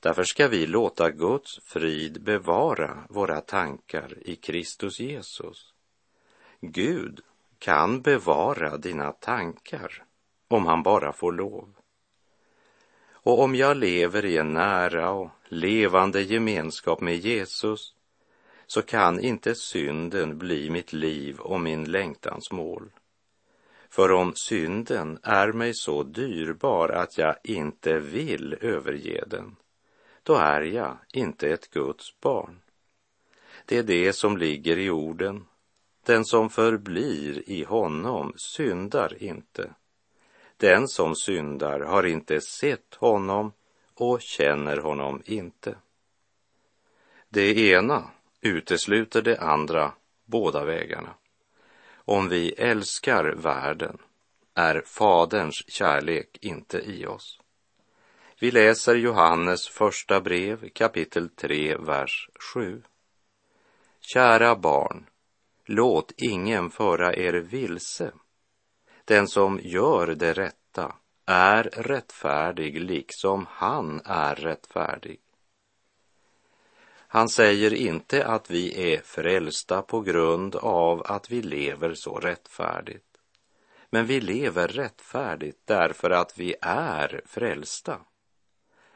Därför 0.00 0.24
ska 0.24 0.48
vi 0.48 0.66
låta 0.66 1.10
Guds 1.10 1.60
frid 1.64 2.22
bevara 2.22 3.06
våra 3.08 3.40
tankar 3.40 4.18
i 4.20 4.36
Kristus 4.36 5.00
Jesus. 5.00 5.74
Gud 6.60 7.20
kan 7.58 8.02
bevara 8.02 8.76
dina 8.76 9.12
tankar 9.12 10.04
om 10.48 10.66
han 10.66 10.82
bara 10.82 11.12
får 11.12 11.32
lov. 11.32 11.74
Och 13.10 13.42
om 13.42 13.54
jag 13.54 13.76
lever 13.76 14.24
i 14.24 14.36
en 14.36 14.52
nära 14.52 15.10
och 15.10 15.30
levande 15.48 16.22
gemenskap 16.22 17.00
med 17.00 17.16
Jesus 17.16 17.94
så 18.66 18.82
kan 18.82 19.20
inte 19.20 19.54
synden 19.54 20.38
bli 20.38 20.70
mitt 20.70 20.92
liv 20.92 21.38
och 21.38 21.60
min 21.60 21.84
längtans 21.84 22.52
mål. 22.52 22.90
För 23.90 24.12
om 24.12 24.32
synden 24.34 25.18
är 25.22 25.52
mig 25.52 25.74
så 25.74 26.02
dyrbar 26.02 26.88
att 26.88 27.18
jag 27.18 27.36
inte 27.44 27.98
vill 27.98 28.56
överge 28.60 29.24
den, 29.26 29.56
då 30.22 30.34
är 30.34 30.60
jag 30.60 30.98
inte 31.12 31.48
ett 31.48 31.70
Guds 31.70 32.20
barn. 32.20 32.60
Det 33.66 33.78
är 33.78 33.82
det 33.82 34.12
som 34.12 34.36
ligger 34.36 34.78
i 34.78 34.90
orden. 34.90 35.44
Den 36.06 36.24
som 36.24 36.50
förblir 36.50 37.42
i 37.50 37.64
honom 37.64 38.32
syndar 38.36 39.22
inte. 39.22 39.70
Den 40.56 40.88
som 40.88 41.16
syndar 41.16 41.80
har 41.80 42.06
inte 42.06 42.40
sett 42.40 42.94
honom 42.94 43.52
och 43.94 44.20
känner 44.20 44.76
honom 44.76 45.22
inte. 45.24 45.76
Det 47.28 47.70
ena 47.70 48.10
utesluter 48.40 49.22
det 49.22 49.40
andra 49.40 49.92
båda 50.24 50.64
vägarna. 50.64 51.14
Om 51.94 52.28
vi 52.28 52.52
älskar 52.52 53.24
världen 53.24 53.98
är 54.54 54.82
Faderns 54.86 55.64
kärlek 55.68 56.38
inte 56.40 56.78
i 56.78 57.06
oss. 57.06 57.40
Vi 58.40 58.50
läser 58.50 58.94
Johannes 58.94 59.68
första 59.68 60.20
brev 60.20 60.68
kapitel 60.68 61.28
3, 61.28 61.76
vers 61.76 62.28
7. 62.54 62.82
Kära 64.00 64.56
barn, 64.56 65.06
låt 65.66 66.12
ingen 66.16 66.70
föra 66.70 67.14
er 67.14 67.32
vilse. 67.32 68.12
Den 69.04 69.28
som 69.28 69.60
gör 69.62 70.06
det 70.06 70.32
rätta 70.32 70.94
är 71.26 71.62
rättfärdig 71.62 72.80
liksom 72.80 73.46
han 73.50 74.00
är 74.04 74.34
rättfärdig. 74.34 75.20
Han 77.08 77.28
säger 77.28 77.74
inte 77.74 78.26
att 78.26 78.50
vi 78.50 78.92
är 78.92 79.00
frälsta 79.00 79.82
på 79.82 80.00
grund 80.00 80.56
av 80.56 81.02
att 81.06 81.30
vi 81.30 81.42
lever 81.42 81.94
så 81.94 82.18
rättfärdigt. 82.18 83.04
Men 83.90 84.06
vi 84.06 84.20
lever 84.20 84.68
rättfärdigt 84.68 85.58
därför 85.64 86.10
att 86.10 86.38
vi 86.38 86.54
är 86.60 87.20
frälsta. 87.26 88.00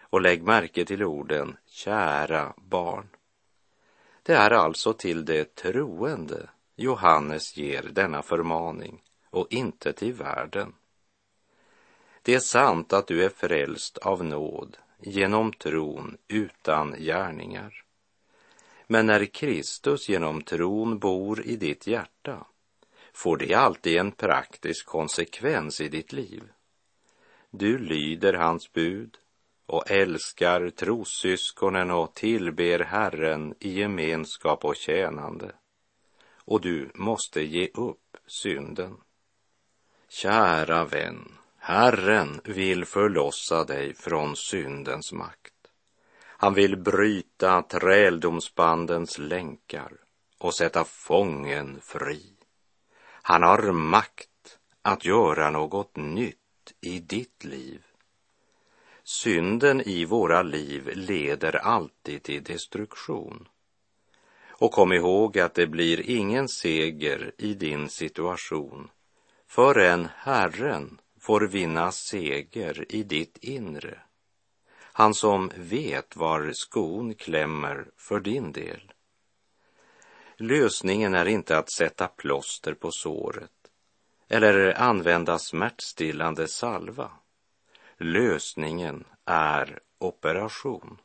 Och 0.00 0.20
lägg 0.20 0.42
märke 0.42 0.84
till 0.84 1.02
orden 1.02 1.56
kära 1.66 2.54
barn. 2.56 3.08
Det 4.22 4.34
är 4.34 4.50
alltså 4.50 4.92
till 4.92 5.24
det 5.24 5.54
troende 5.54 6.48
Johannes 6.82 7.56
ger 7.56 7.82
denna 7.82 8.22
förmaning 8.22 9.02
och 9.30 9.46
inte 9.50 9.92
till 9.92 10.12
världen. 10.12 10.74
Det 12.22 12.34
är 12.34 12.40
sant 12.40 12.92
att 12.92 13.06
du 13.06 13.24
är 13.24 13.28
frälst 13.28 13.98
av 13.98 14.24
nåd 14.24 14.76
genom 15.00 15.52
tron 15.52 16.16
utan 16.28 16.94
gärningar. 16.98 17.84
Men 18.86 19.06
när 19.06 19.24
Kristus 19.24 20.08
genom 20.08 20.42
tron 20.42 20.98
bor 20.98 21.46
i 21.46 21.56
ditt 21.56 21.86
hjärta 21.86 22.46
får 23.12 23.36
det 23.36 23.54
alltid 23.54 23.96
en 23.96 24.12
praktisk 24.12 24.86
konsekvens 24.86 25.80
i 25.80 25.88
ditt 25.88 26.12
liv. 26.12 26.42
Du 27.50 27.78
lyder 27.78 28.34
hans 28.34 28.72
bud 28.72 29.16
och 29.66 29.90
älskar 29.90 30.70
trossyskonen 30.70 31.90
och 31.90 32.14
tillber 32.14 32.78
Herren 32.78 33.54
i 33.60 33.78
gemenskap 33.80 34.64
och 34.64 34.76
tjänande. 34.76 35.52
Och 36.44 36.60
du 36.60 36.90
måste 36.94 37.42
ge 37.42 37.68
upp 37.74 38.16
synden. 38.26 38.96
Kära 40.08 40.84
vän, 40.84 41.32
Herren 41.58 42.40
vill 42.44 42.84
förlossa 42.84 43.64
dig 43.64 43.94
från 43.94 44.36
syndens 44.36 45.12
makt. 45.12 45.54
Han 46.22 46.54
vill 46.54 46.76
bryta 46.76 47.62
träldomsbandens 47.62 49.18
länkar 49.18 49.92
och 50.38 50.54
sätta 50.54 50.84
fången 50.84 51.80
fri. 51.82 52.32
Han 53.22 53.42
har 53.42 53.72
makt 53.72 54.58
att 54.82 55.04
göra 55.04 55.50
något 55.50 55.96
nytt 55.96 56.72
i 56.80 56.98
ditt 56.98 57.44
liv. 57.44 57.82
Synden 59.04 59.80
i 59.80 60.04
våra 60.04 60.42
liv 60.42 60.90
leder 60.94 61.56
alltid 61.56 62.22
till 62.22 62.42
destruktion. 62.42 63.48
Och 64.60 64.72
kom 64.72 64.92
ihåg 64.92 65.38
att 65.38 65.54
det 65.54 65.66
blir 65.66 66.10
ingen 66.10 66.48
seger 66.48 67.32
i 67.38 67.54
din 67.54 67.88
situation 67.88 68.90
förrän 69.46 70.08
Herren 70.16 71.00
får 71.20 71.40
vinna 71.40 71.92
seger 71.92 72.84
i 72.88 73.02
ditt 73.02 73.38
inre. 73.40 74.00
Han 74.92 75.14
som 75.14 75.50
vet 75.56 76.16
var 76.16 76.52
skon 76.52 77.14
klämmer 77.14 77.86
för 77.96 78.20
din 78.20 78.52
del. 78.52 78.92
Lösningen 80.36 81.14
är 81.14 81.26
inte 81.26 81.58
att 81.58 81.72
sätta 81.72 82.08
plåster 82.08 82.74
på 82.74 82.90
såret 82.92 83.50
eller 84.28 84.80
använda 84.80 85.38
smärtstillande 85.38 86.48
salva. 86.48 87.10
Lösningen 87.96 89.04
är 89.24 89.80
operation. 89.98 90.98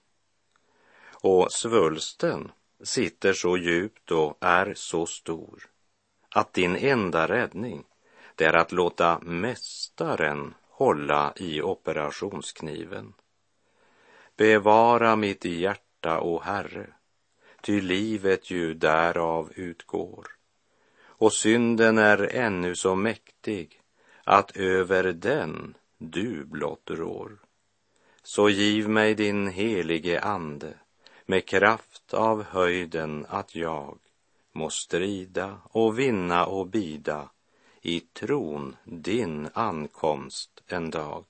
Och 1.11 1.51
svulsten 1.51 2.51
sitter 2.85 3.33
så 3.33 3.57
djupt 3.57 4.11
och 4.11 4.37
är 4.41 4.73
så 4.73 5.05
stor 5.05 5.69
att 6.29 6.53
din 6.53 6.75
enda 6.75 7.27
räddning 7.27 7.83
det 8.35 8.45
är 8.45 8.53
att 8.53 8.71
låta 8.71 9.19
Mästaren 9.19 10.53
hålla 10.69 11.33
i 11.35 11.61
operationskniven. 11.61 13.13
Bevara 14.37 15.15
mitt 15.15 15.45
hjärta, 15.45 16.21
o 16.21 16.39
Herre, 16.39 16.87
ty 17.61 17.81
livet 17.81 18.51
ju 18.51 18.73
därav 18.73 19.51
utgår. 19.55 20.27
Och 20.97 21.33
synden 21.33 21.97
är 21.97 22.35
ännu 22.35 22.75
så 22.75 22.95
mäktig 22.95 23.81
att 24.23 24.57
över 24.57 25.03
den 25.03 25.77
du 25.97 26.45
blott 26.45 26.89
rår. 26.89 27.37
Så 28.23 28.49
giv 28.49 28.89
mig 28.89 29.15
din 29.15 29.47
helige 29.47 30.21
ande 30.21 30.73
med 31.25 31.45
kraft 31.45 32.13
av 32.13 32.43
höjden 32.43 33.25
att 33.29 33.55
jag 33.55 33.97
må 34.53 34.69
strida 34.69 35.57
och 35.63 35.99
vinna 35.99 36.45
och 36.45 36.67
bida 36.67 37.29
i 37.81 37.99
tron 37.99 38.75
din 38.83 39.49
ankomst 39.53 40.63
en 40.67 40.89
dag. 40.89 41.25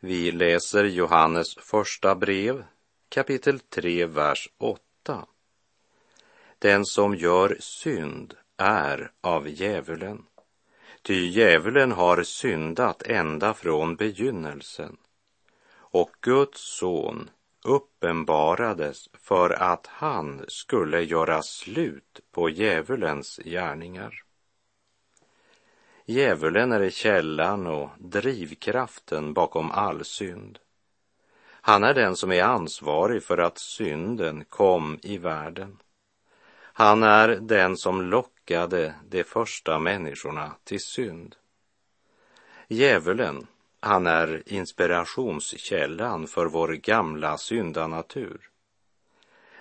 Vi 0.00 0.32
läser 0.32 0.84
Johannes 0.84 1.54
första 1.54 2.14
brev, 2.14 2.64
kapitel 3.08 3.60
3, 3.60 4.06
vers 4.06 4.48
8. 4.58 5.26
Den 6.58 6.84
som 6.84 7.14
gör 7.14 7.56
synd 7.60 8.34
är 8.56 9.10
av 9.20 9.48
djävulen. 9.48 10.26
Ty 11.02 11.26
djävulen 11.28 11.92
har 11.92 12.22
syndat 12.22 13.02
ända 13.02 13.54
från 13.54 13.96
begynnelsen. 13.96 14.96
Och 15.70 16.10
Guds 16.20 16.78
son 16.78 17.30
uppenbarades 17.64 19.08
för 19.12 19.50
att 19.50 19.86
han 19.86 20.44
skulle 20.48 21.02
göra 21.02 21.42
slut 21.42 22.20
på 22.32 22.50
djävulens 22.50 23.40
gärningar. 23.44 24.22
Djävulen 26.04 26.72
är 26.72 26.90
källan 26.90 27.66
och 27.66 27.90
drivkraften 27.98 29.34
bakom 29.34 29.70
all 29.70 30.04
synd. 30.04 30.58
Han 31.60 31.84
är 31.84 31.94
den 31.94 32.16
som 32.16 32.32
är 32.32 32.42
ansvarig 32.42 33.22
för 33.22 33.38
att 33.38 33.58
synden 33.58 34.44
kom 34.44 34.98
i 35.02 35.18
världen. 35.18 35.78
Han 36.72 37.02
är 37.02 37.28
den 37.28 37.76
som 37.76 38.02
lockade 38.02 38.94
de 39.08 39.24
första 39.24 39.78
människorna 39.78 40.54
till 40.64 40.80
synd. 40.80 41.36
Djävulen, 42.68 43.46
han 43.80 44.06
är 44.06 44.42
inspirationskällan 44.46 46.26
för 46.26 46.46
vår 46.46 46.68
gamla 46.68 47.38
syndanatur. 47.38 48.50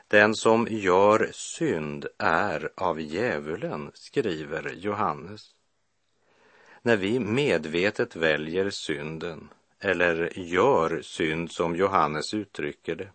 Den 0.08 0.36
som 0.36 0.68
gör 0.70 1.30
synd 1.34 2.06
är 2.18 2.70
av 2.76 3.02
djävulen, 3.02 3.92
skriver 3.94 4.74
Johannes. 4.74 5.42
När 6.82 6.98
vi 6.98 7.20
medvetet 7.20 8.16
väljer 8.16 8.70
synden, 8.70 9.50
eller 9.80 10.40
gör 10.40 11.02
synd 11.02 11.52
som 11.52 11.76
Johannes 11.76 12.34
uttrycker 12.34 12.96
det, 12.96 13.10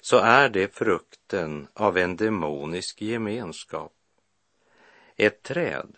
så 0.00 0.18
är 0.18 0.48
det 0.48 0.74
frukten 0.74 1.68
av 1.74 1.98
en 1.98 2.16
demonisk 2.16 3.02
gemenskap. 3.02 3.92
Ett 5.16 5.42
träd 5.42 5.96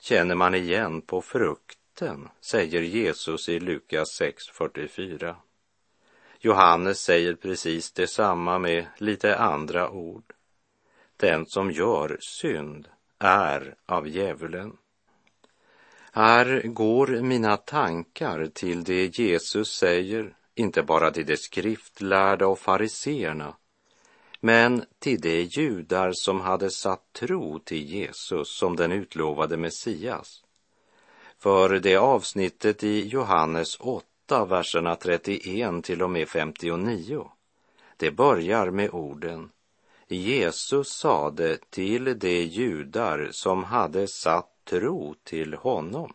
känner 0.00 0.34
man 0.34 0.54
igen 0.54 1.00
på 1.00 1.22
frukten, 1.22 2.28
säger 2.40 2.82
Jesus 2.82 3.48
i 3.48 3.60
Lukas 3.60 4.20
6.44. 4.20 5.34
Johannes 6.40 7.00
säger 7.00 7.34
precis 7.34 7.92
detsamma 7.92 8.58
med 8.58 8.86
lite 8.98 9.36
andra 9.36 9.90
ord. 9.90 10.32
Den 11.16 11.46
som 11.46 11.70
gör 11.70 12.18
synd 12.20 12.88
är 13.18 13.76
av 13.86 14.08
djävulen. 14.08 14.76
Här 16.12 16.62
går 16.64 17.06
mina 17.06 17.56
tankar 17.56 18.46
till 18.46 18.84
det 18.84 19.18
Jesus 19.18 19.72
säger, 19.72 20.36
inte 20.54 20.82
bara 20.82 21.10
till 21.10 21.26
de 21.26 21.36
skriftlärda 21.36 22.46
och 22.46 22.58
fariseerna, 22.58 23.56
men 24.40 24.84
till 24.98 25.20
de 25.20 25.42
judar 25.42 26.12
som 26.14 26.40
hade 26.40 26.70
satt 26.70 27.12
tro 27.12 27.58
till 27.58 27.84
Jesus 27.84 28.48
som 28.48 28.76
den 28.76 28.92
utlovade 28.92 29.56
Messias. 29.56 30.44
För 31.38 31.68
det 31.78 31.96
avsnittet 31.96 32.84
i 32.84 33.08
Johannes 33.08 33.76
8, 33.80 34.44
verserna 34.44 34.96
31 34.96 35.84
till 35.84 36.02
och 36.02 36.10
med 36.10 36.28
59, 36.28 37.30
det 37.96 38.10
börjar 38.10 38.70
med 38.70 38.90
orden 38.90 39.50
Jesus 40.08 40.88
sade 40.88 41.58
till 41.70 42.18
de 42.18 42.44
judar 42.44 43.28
som 43.30 43.64
hade 43.64 44.06
satt 44.08 44.57
tro 44.68 45.14
till 45.24 45.54
honom. 45.54 46.12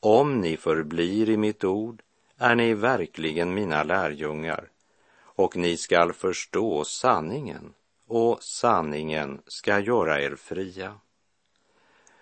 Om 0.00 0.40
ni 0.40 0.56
förblir 0.56 1.30
i 1.30 1.36
mitt 1.36 1.64
ord 1.64 2.02
är 2.38 2.54
ni 2.54 2.74
verkligen 2.74 3.54
mina 3.54 3.82
lärjungar 3.82 4.68
och 5.16 5.56
ni 5.56 5.76
skall 5.76 6.12
förstå 6.12 6.84
sanningen 6.84 7.74
och 8.06 8.42
sanningen 8.42 9.42
ska 9.46 9.78
göra 9.78 10.22
er 10.22 10.36
fria. 10.36 10.94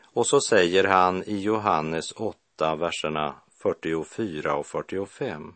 Och 0.02 0.26
så 0.26 0.40
säger 0.40 0.84
han 0.84 1.22
i 1.22 1.40
Johannes 1.40 2.12
8, 2.12 2.76
verserna 2.76 3.34
44 3.62 4.54
och 4.54 4.66
45. 4.66 5.54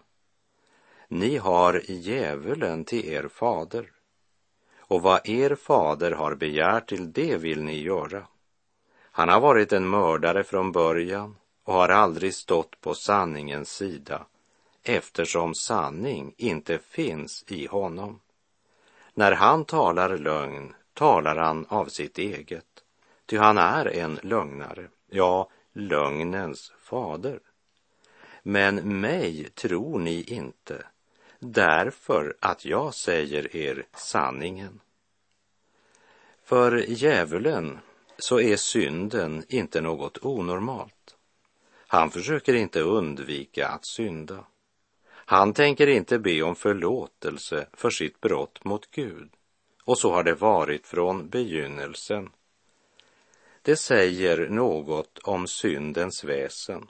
Ni 1.09 1.37
har 1.37 1.83
djävulen 1.89 2.85
till 2.85 3.05
er 3.05 3.29
fader 3.29 3.91
och 4.79 5.03
vad 5.03 5.29
er 5.29 5.55
fader 5.55 6.13
har 6.13 6.35
begärt 6.35 6.89
till 6.89 7.13
det 7.13 7.37
vill 7.37 7.63
ni 7.63 7.83
göra. 7.83 8.27
Han 9.17 9.29
har 9.29 9.41
varit 9.41 9.73
en 9.73 9.89
mördare 9.89 10.45
från 10.45 10.73
början 10.73 11.37
och 11.65 11.75
har 11.75 11.89
aldrig 11.89 12.35
stått 12.35 12.81
på 12.81 12.95
sanningens 12.95 13.73
sida 13.73 14.27
eftersom 14.83 15.55
sanning 15.55 16.35
inte 16.37 16.79
finns 16.79 17.45
i 17.49 17.67
honom. 17.67 18.21
När 19.15 19.33
han 19.33 19.65
talar 19.65 20.19
lögn 20.19 20.75
talar 20.95 21.37
han 21.37 21.67
av 21.69 21.87
sitt 21.87 22.19
eget, 22.19 22.85
ty 23.27 23.37
han 23.37 23.59
är 23.59 23.87
en 23.87 24.19
lögnare, 24.23 24.89
ja, 25.11 25.51
lögnens 25.73 26.73
fader. 26.79 27.41
Men 28.43 29.01
mig 29.01 29.49
tror 29.55 29.99
ni 29.99 30.23
inte, 30.23 30.87
därför 31.39 32.37
att 32.41 32.65
jag 32.65 32.95
säger 32.95 33.57
er 33.57 33.87
sanningen. 33.95 34.81
För 36.45 36.85
djävulen 36.89 37.79
så 38.19 38.41
är 38.41 38.57
synden 38.57 39.45
inte 39.49 39.81
något 39.81 40.25
onormalt. 40.25 41.17
Han 41.87 42.11
försöker 42.11 42.55
inte 42.55 42.81
undvika 42.81 43.69
att 43.69 43.87
synda. 43.87 44.45
Han 45.09 45.53
tänker 45.53 45.87
inte 45.87 46.19
be 46.19 46.43
om 46.43 46.57
förlåtelse 46.57 47.67
för 47.73 47.91
sitt 47.91 48.21
brott 48.21 48.65
mot 48.65 48.91
Gud. 48.91 49.31
Och 49.85 49.99
så 49.99 50.13
har 50.13 50.25
det 50.25 50.35
varit 50.35 50.87
från 50.87 51.29
begynnelsen. 51.29 52.31
Det 53.63 53.77
säger 53.77 54.49
något 54.49 55.19
om 55.19 55.47
syndens 55.47 56.25
väsen. 56.25 56.89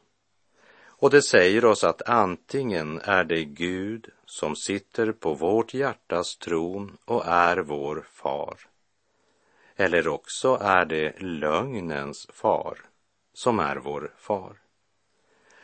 Och 0.99 1.11
det 1.11 1.23
säger 1.23 1.65
oss 1.65 1.85
att 1.85 2.03
antingen 2.09 3.01
är 3.05 3.25
det 3.25 3.45
Gud 3.45 4.09
som 4.27 4.57
sitter 4.57 5.13
på 5.13 5.35
vårt 5.35 5.75
hjärtas 5.75 6.37
tron 6.37 6.97
och 7.05 7.27
är 7.27 7.57
vår 7.57 8.07
far 8.13 8.57
eller 9.77 10.09
också 10.09 10.59
är 10.61 10.85
det 10.85 11.23
lögnens 11.23 12.27
far 12.33 12.79
som 13.33 13.59
är 13.59 13.77
vår 13.77 14.15
far. 14.19 14.57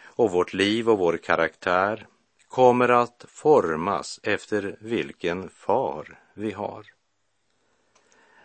Och 0.02 0.30
vårt 0.30 0.54
liv 0.54 0.88
och 0.90 0.98
vår 0.98 1.16
karaktär 1.16 2.06
kommer 2.48 2.88
att 2.88 3.24
formas 3.28 4.20
efter 4.22 4.76
vilken 4.80 5.48
far 5.48 6.18
vi 6.34 6.52
har. 6.52 6.86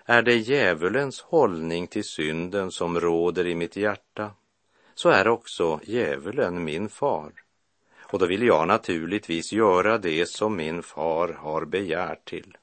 Är 0.05 0.21
det 0.21 0.35
djävulens 0.35 1.21
hållning 1.21 1.87
till 1.87 2.03
synden 2.03 2.71
som 2.71 2.99
råder 2.99 3.47
i 3.47 3.55
mitt 3.55 3.75
hjärta, 3.75 4.31
så 4.95 5.09
är 5.09 5.27
också 5.27 5.79
djävulen 5.83 6.63
min 6.63 6.89
far. 6.89 7.31
Och 7.99 8.19
då 8.19 8.25
vill 8.25 8.43
jag 8.43 8.67
naturligtvis 8.67 9.53
göra 9.53 9.97
det 9.97 10.29
som 10.29 10.55
min 10.55 10.83
far 10.83 11.29
har 11.29 11.65
begärt 11.65 12.29
till. 12.29 12.57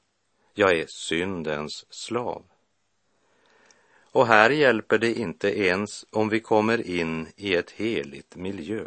Jag 0.53 0.79
är 0.79 0.85
syndens 0.87 1.85
slav. 1.89 2.43
Och 4.15 4.27
här 4.27 4.49
hjälper 4.49 4.97
det 4.97 5.13
inte 5.13 5.59
ens 5.59 6.05
om 6.11 6.29
vi 6.29 6.39
kommer 6.39 6.87
in 6.87 7.27
i 7.35 7.55
ett 7.55 7.71
heligt 7.71 8.35
miljö. 8.35 8.85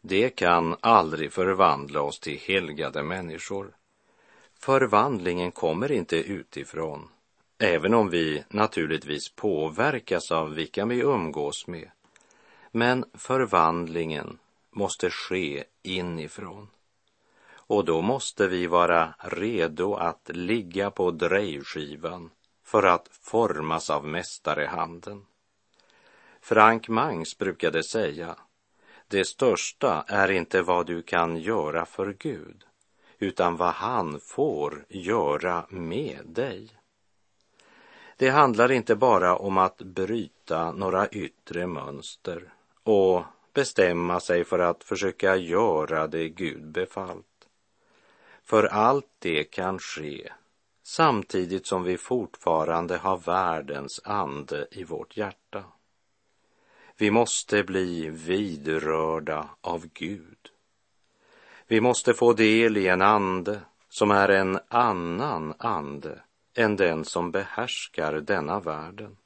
Det 0.00 0.30
kan 0.30 0.76
aldrig 0.80 1.32
förvandla 1.32 2.00
oss 2.00 2.20
till 2.20 2.38
helgade 2.38 3.02
människor. 3.02 3.76
Förvandlingen 4.60 5.52
kommer 5.52 5.92
inte 5.92 6.16
utifrån, 6.16 7.08
även 7.58 7.94
om 7.94 8.10
vi 8.10 8.44
naturligtvis 8.48 9.28
påverkas 9.34 10.32
av 10.32 10.54
vilka 10.54 10.86
vi 10.86 11.00
umgås 11.00 11.66
med. 11.66 11.90
Men 12.70 13.04
förvandlingen 13.14 14.38
måste 14.70 15.10
ske 15.10 15.64
inifrån. 15.82 16.68
Och 17.46 17.84
då 17.84 18.02
måste 18.02 18.48
vi 18.48 18.66
vara 18.66 19.14
redo 19.18 19.94
att 19.94 20.30
ligga 20.34 20.90
på 20.90 21.10
drejskivan 21.10 22.30
för 22.64 22.82
att 22.82 23.08
formas 23.22 23.90
av 23.90 24.06
mästarehanden. 24.06 25.26
Frank 26.40 26.88
Mangs 26.88 27.38
brukade 27.38 27.82
säga, 27.82 28.36
det 29.08 29.24
största 29.24 30.04
är 30.08 30.30
inte 30.30 30.62
vad 30.62 30.86
du 30.86 31.02
kan 31.02 31.36
göra 31.36 31.86
för 31.86 32.16
Gud, 32.18 32.64
utan 33.18 33.56
vad 33.56 33.72
han 33.72 34.20
får 34.20 34.84
göra 34.88 35.66
med 35.68 36.20
dig. 36.26 36.68
Det 38.16 38.28
handlar 38.28 38.72
inte 38.72 38.96
bara 38.96 39.36
om 39.36 39.58
att 39.58 39.78
bryta 39.78 40.72
några 40.72 41.08
yttre 41.08 41.66
mönster 41.66 42.52
och 42.82 43.24
bestämma 43.52 44.20
sig 44.20 44.44
för 44.44 44.58
att 44.58 44.84
försöka 44.84 45.36
göra 45.36 46.06
det 46.06 46.28
Gud 46.28 46.66
befallt. 46.66 47.48
För 48.44 48.64
allt 48.64 49.10
det 49.18 49.44
kan 49.44 49.78
ske 49.78 50.32
samtidigt 50.84 51.66
som 51.66 51.82
vi 51.82 51.96
fortfarande 51.98 52.96
har 52.96 53.16
världens 53.16 54.00
ande 54.04 54.66
i 54.70 54.84
vårt 54.84 55.16
hjärta. 55.16 55.64
Vi 56.96 57.10
måste 57.10 57.64
bli 57.64 58.10
vidrörda 58.10 59.48
av 59.60 59.86
Gud. 59.94 60.50
Vi 61.66 61.80
måste 61.80 62.14
få 62.14 62.32
del 62.32 62.76
i 62.76 62.88
en 62.88 63.02
ande 63.02 63.60
som 63.88 64.10
är 64.10 64.28
en 64.28 64.58
annan 64.68 65.54
ande 65.58 66.22
än 66.54 66.76
den 66.76 67.04
som 67.04 67.30
behärskar 67.30 68.12
denna 68.12 68.60
världen. 68.60 69.16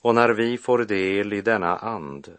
Och 0.00 0.14
när 0.14 0.28
vi 0.28 0.58
får 0.58 0.78
del 0.78 1.32
i 1.32 1.40
denna 1.40 1.76
ande 1.76 2.32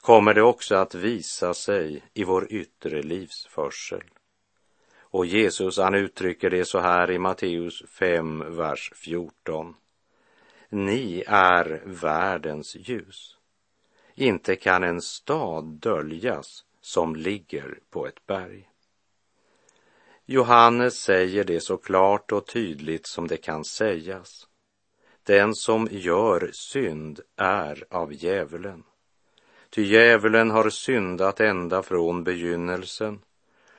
kommer 0.00 0.34
det 0.34 0.42
också 0.42 0.74
att 0.74 0.94
visa 0.94 1.54
sig 1.54 2.02
i 2.14 2.24
vår 2.24 2.52
yttre 2.52 3.02
livsförsel. 3.02 4.04
Och 5.16 5.26
Jesus 5.26 5.78
han 5.78 5.94
uttrycker 5.94 6.50
det 6.50 6.64
så 6.64 6.78
här 6.78 7.10
i 7.10 7.18
Matteus 7.18 7.82
5, 7.88 8.56
vers 8.56 8.92
14. 8.94 9.74
Ni 10.68 11.24
är 11.26 11.82
världens 11.84 12.76
ljus. 12.76 13.36
Inte 14.14 14.56
kan 14.56 14.84
en 14.84 15.00
stad 15.00 15.64
döljas 15.64 16.64
som 16.80 17.16
ligger 17.16 17.78
på 17.90 18.06
ett 18.06 18.26
berg. 18.26 18.68
Johannes 20.26 20.98
säger 20.98 21.44
det 21.44 21.60
så 21.60 21.76
klart 21.76 22.32
och 22.32 22.46
tydligt 22.46 23.06
som 23.06 23.28
det 23.28 23.36
kan 23.36 23.64
sägas. 23.64 24.46
Den 25.22 25.54
som 25.54 25.88
gör 25.90 26.50
synd 26.52 27.20
är 27.36 27.84
av 27.90 28.12
djävulen. 28.12 28.82
Ty 29.70 29.82
djävulen 29.82 30.50
har 30.50 30.70
syndat 30.70 31.40
ända 31.40 31.82
från 31.82 32.24
begynnelsen 32.24 33.20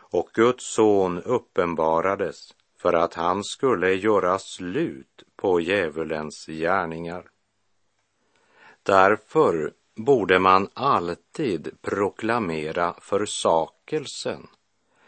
och 0.09 0.29
Guds 0.33 0.73
son 0.73 1.21
uppenbarades 1.23 2.53
för 2.77 2.93
att 2.93 3.13
han 3.13 3.43
skulle 3.43 3.93
göra 3.93 4.39
slut 4.39 5.23
på 5.35 5.59
djävulens 5.59 6.45
gärningar. 6.45 7.29
Därför 8.83 9.73
borde 9.95 10.39
man 10.39 10.69
alltid 10.73 11.81
proklamera 11.81 12.95
försakelsen 13.01 14.47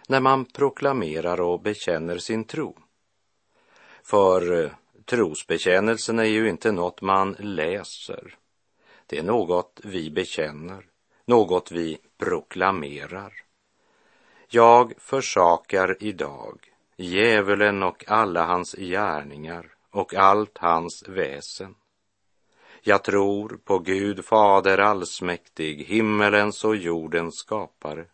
när 0.08 0.20
man 0.20 0.46
proklamerar 0.46 1.42
och 1.42 1.62
bekänner 1.62 2.18
sin 2.18 2.44
tro. 2.44 2.78
För 4.04 4.64
eh, 4.64 4.72
trosbekännelsen 5.06 6.20
är 6.20 6.24
ju 6.24 6.50
inte 6.50 6.72
något 6.72 7.02
man 7.02 7.36
läser. 7.40 8.36
Det 9.06 9.18
är 9.18 9.24
något 9.24 9.82
vi 9.84 10.12
bekänner, 10.12 10.86
något 11.26 11.72
vi 11.72 11.98
proklamerar. 12.18 13.49
Jag 14.52 14.94
försakar 14.98 15.98
idag 16.00 16.60
djävulen 16.98 17.84
och 17.84 18.04
alla 18.08 18.46
hans 18.46 18.74
gärningar 18.74 19.66
och 19.92 20.14
allt 20.14 20.58
hans 20.58 21.08
väsen. 21.08 21.76
Jag 22.82 23.04
tror 23.04 23.60
på 23.64 23.80
Gud 23.80 24.26
Fader 24.26 24.78
allsmäktig, 24.78 25.84
himmelens 25.84 26.66
och 26.66 26.76
jordens 26.76 27.36
skapare 27.36 28.06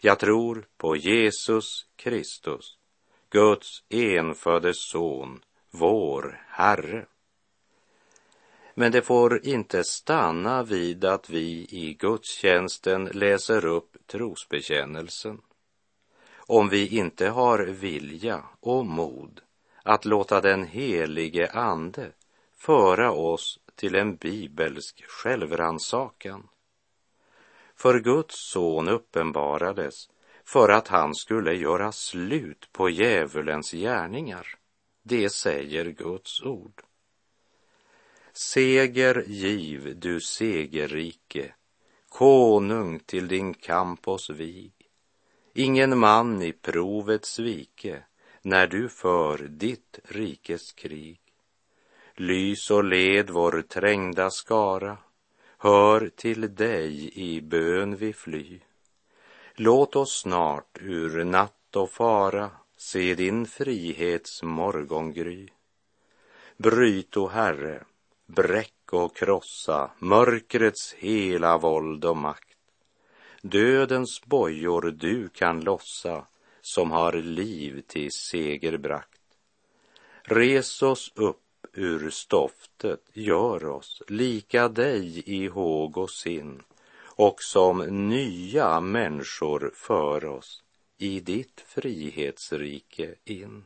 jag 0.00 0.18
tror 0.18 0.66
på 0.76 0.96
Jesus 0.96 1.86
Kristus, 1.96 2.76
Guds 3.30 3.82
enfödde 3.88 4.74
son, 4.74 5.40
vår 5.70 6.42
Herre. 6.48 7.06
Men 8.74 8.92
det 8.92 9.02
får 9.02 9.46
inte 9.46 9.84
stanna 9.84 10.62
vid 10.62 11.04
att 11.04 11.30
vi 11.30 11.66
i 11.70 11.96
gudstjänsten 11.98 13.04
läser 13.04 13.66
upp 13.66 13.96
trosbekännelsen. 14.06 15.40
Om 16.50 16.68
vi 16.68 16.96
inte 16.98 17.28
har 17.28 17.58
vilja 17.58 18.44
och 18.60 18.86
mod 18.86 19.40
att 19.82 20.04
låta 20.04 20.40
den 20.40 20.66
helige 20.66 21.50
Ande 21.50 22.12
föra 22.56 23.12
oss 23.12 23.60
till 23.74 23.94
en 23.94 24.16
bibelsk 24.16 25.04
självrannsakan 25.08 26.48
för 27.76 28.00
Guds 28.00 28.34
son 28.52 28.88
uppenbarades 28.88 29.94
för 30.44 30.68
att 30.68 30.88
han 30.88 31.14
skulle 31.14 31.54
göra 31.54 31.92
slut 31.92 32.68
på 32.72 32.90
djävulens 32.90 33.72
gärningar. 33.72 34.58
Det 35.02 35.30
säger 35.30 35.84
Guds 35.84 36.42
ord. 36.42 36.82
Seger 38.32 39.24
giv, 39.26 39.98
du 39.98 40.20
segerrike, 40.20 41.54
konung 42.08 42.98
till 42.98 43.28
din 43.28 43.54
kamp 43.54 44.08
oss 44.08 44.30
vig. 44.30 44.77
Ingen 45.60 45.98
man 45.98 46.42
i 46.42 46.52
provet 46.52 47.24
svike 47.24 48.02
när 48.42 48.66
du 48.66 48.88
för 48.88 49.38
ditt 49.38 49.98
rikes 50.04 50.72
krig. 50.72 51.20
Lys 52.14 52.70
och 52.70 52.84
led 52.84 53.30
vår 53.30 53.62
trängda 53.62 54.30
skara 54.30 54.98
Hör 55.58 56.10
till 56.16 56.54
dig 56.54 57.18
i 57.18 57.40
bön 57.40 57.96
vi 57.96 58.12
fly. 58.12 58.60
Låt 59.54 59.96
oss 59.96 60.20
snart 60.20 60.78
ur 60.80 61.24
natt 61.24 61.76
och 61.76 61.90
fara 61.90 62.50
se 62.76 63.14
din 63.14 63.46
frihets 63.46 64.42
morgongry. 64.42 65.48
Bryt, 66.56 67.16
o 67.16 67.28
Herre, 67.28 67.84
bräck 68.26 68.92
och 68.92 69.16
krossa 69.16 69.90
mörkrets 69.98 70.94
hela 70.98 71.58
våld 71.58 72.04
och 72.04 72.16
makt. 72.16 72.47
Dödens 73.42 74.24
bojor 74.24 74.82
du 74.82 75.28
kan 75.28 75.60
lossa 75.60 76.26
som 76.60 76.90
har 76.90 77.12
liv 77.12 77.82
till 77.86 78.12
seger 78.12 78.78
bragt. 78.78 79.20
Res 80.22 80.82
oss 80.82 81.12
upp 81.14 81.66
ur 81.72 82.10
stoftet 82.10 83.10
gör 83.12 83.64
oss 83.64 84.02
lika 84.08 84.68
dig 84.68 85.22
i 85.26 85.46
håg 85.46 85.98
och 85.98 86.10
sinn 86.10 86.62
och 87.00 87.42
som 87.42 87.78
nya 88.08 88.80
människor 88.80 89.72
för 89.74 90.24
oss 90.24 90.62
i 90.98 91.20
ditt 91.20 91.60
frihetsrike 91.66 93.14
in. 93.24 93.64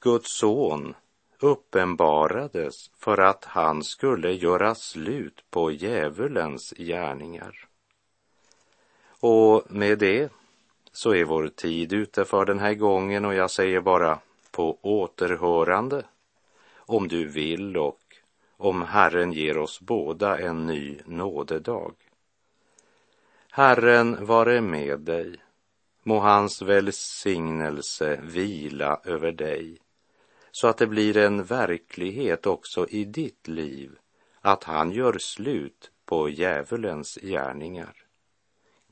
Guds 0.00 0.38
son 0.38 0.94
uppenbarades 1.38 2.90
för 2.98 3.18
att 3.18 3.44
han 3.44 3.84
skulle 3.84 4.32
göra 4.32 4.74
slut 4.74 5.44
på 5.50 5.70
djävulens 5.70 6.74
gärningar. 6.76 7.68
Och 9.20 9.62
med 9.68 9.98
det 9.98 10.32
så 10.92 11.14
är 11.14 11.24
vår 11.24 11.48
tid 11.48 11.92
ute 11.92 12.24
för 12.24 12.44
den 12.44 12.58
här 12.58 12.74
gången 12.74 13.24
och 13.24 13.34
jag 13.34 13.50
säger 13.50 13.80
bara 13.80 14.18
på 14.50 14.78
återhörande 14.82 16.04
om 16.76 17.08
du 17.08 17.28
vill 17.28 17.76
och 17.76 18.00
om 18.56 18.82
Herren 18.82 19.32
ger 19.32 19.58
oss 19.58 19.80
båda 19.80 20.38
en 20.38 20.66
ny 20.66 20.98
nådedag. 21.04 21.94
Herren 23.50 24.26
vare 24.26 24.60
med 24.60 25.00
dig. 25.00 25.36
Må 26.02 26.18
hans 26.18 26.62
välsignelse 26.62 28.20
vila 28.22 29.00
över 29.04 29.32
dig 29.32 29.78
så 30.50 30.68
att 30.68 30.78
det 30.78 30.86
blir 30.86 31.16
en 31.16 31.44
verklighet 31.44 32.46
också 32.46 32.88
i 32.88 33.04
ditt 33.04 33.48
liv 33.48 33.98
att 34.40 34.64
han 34.64 34.90
gör 34.92 35.18
slut 35.18 35.90
på 36.04 36.28
djävulens 36.28 37.18
gärningar. 37.22 38.05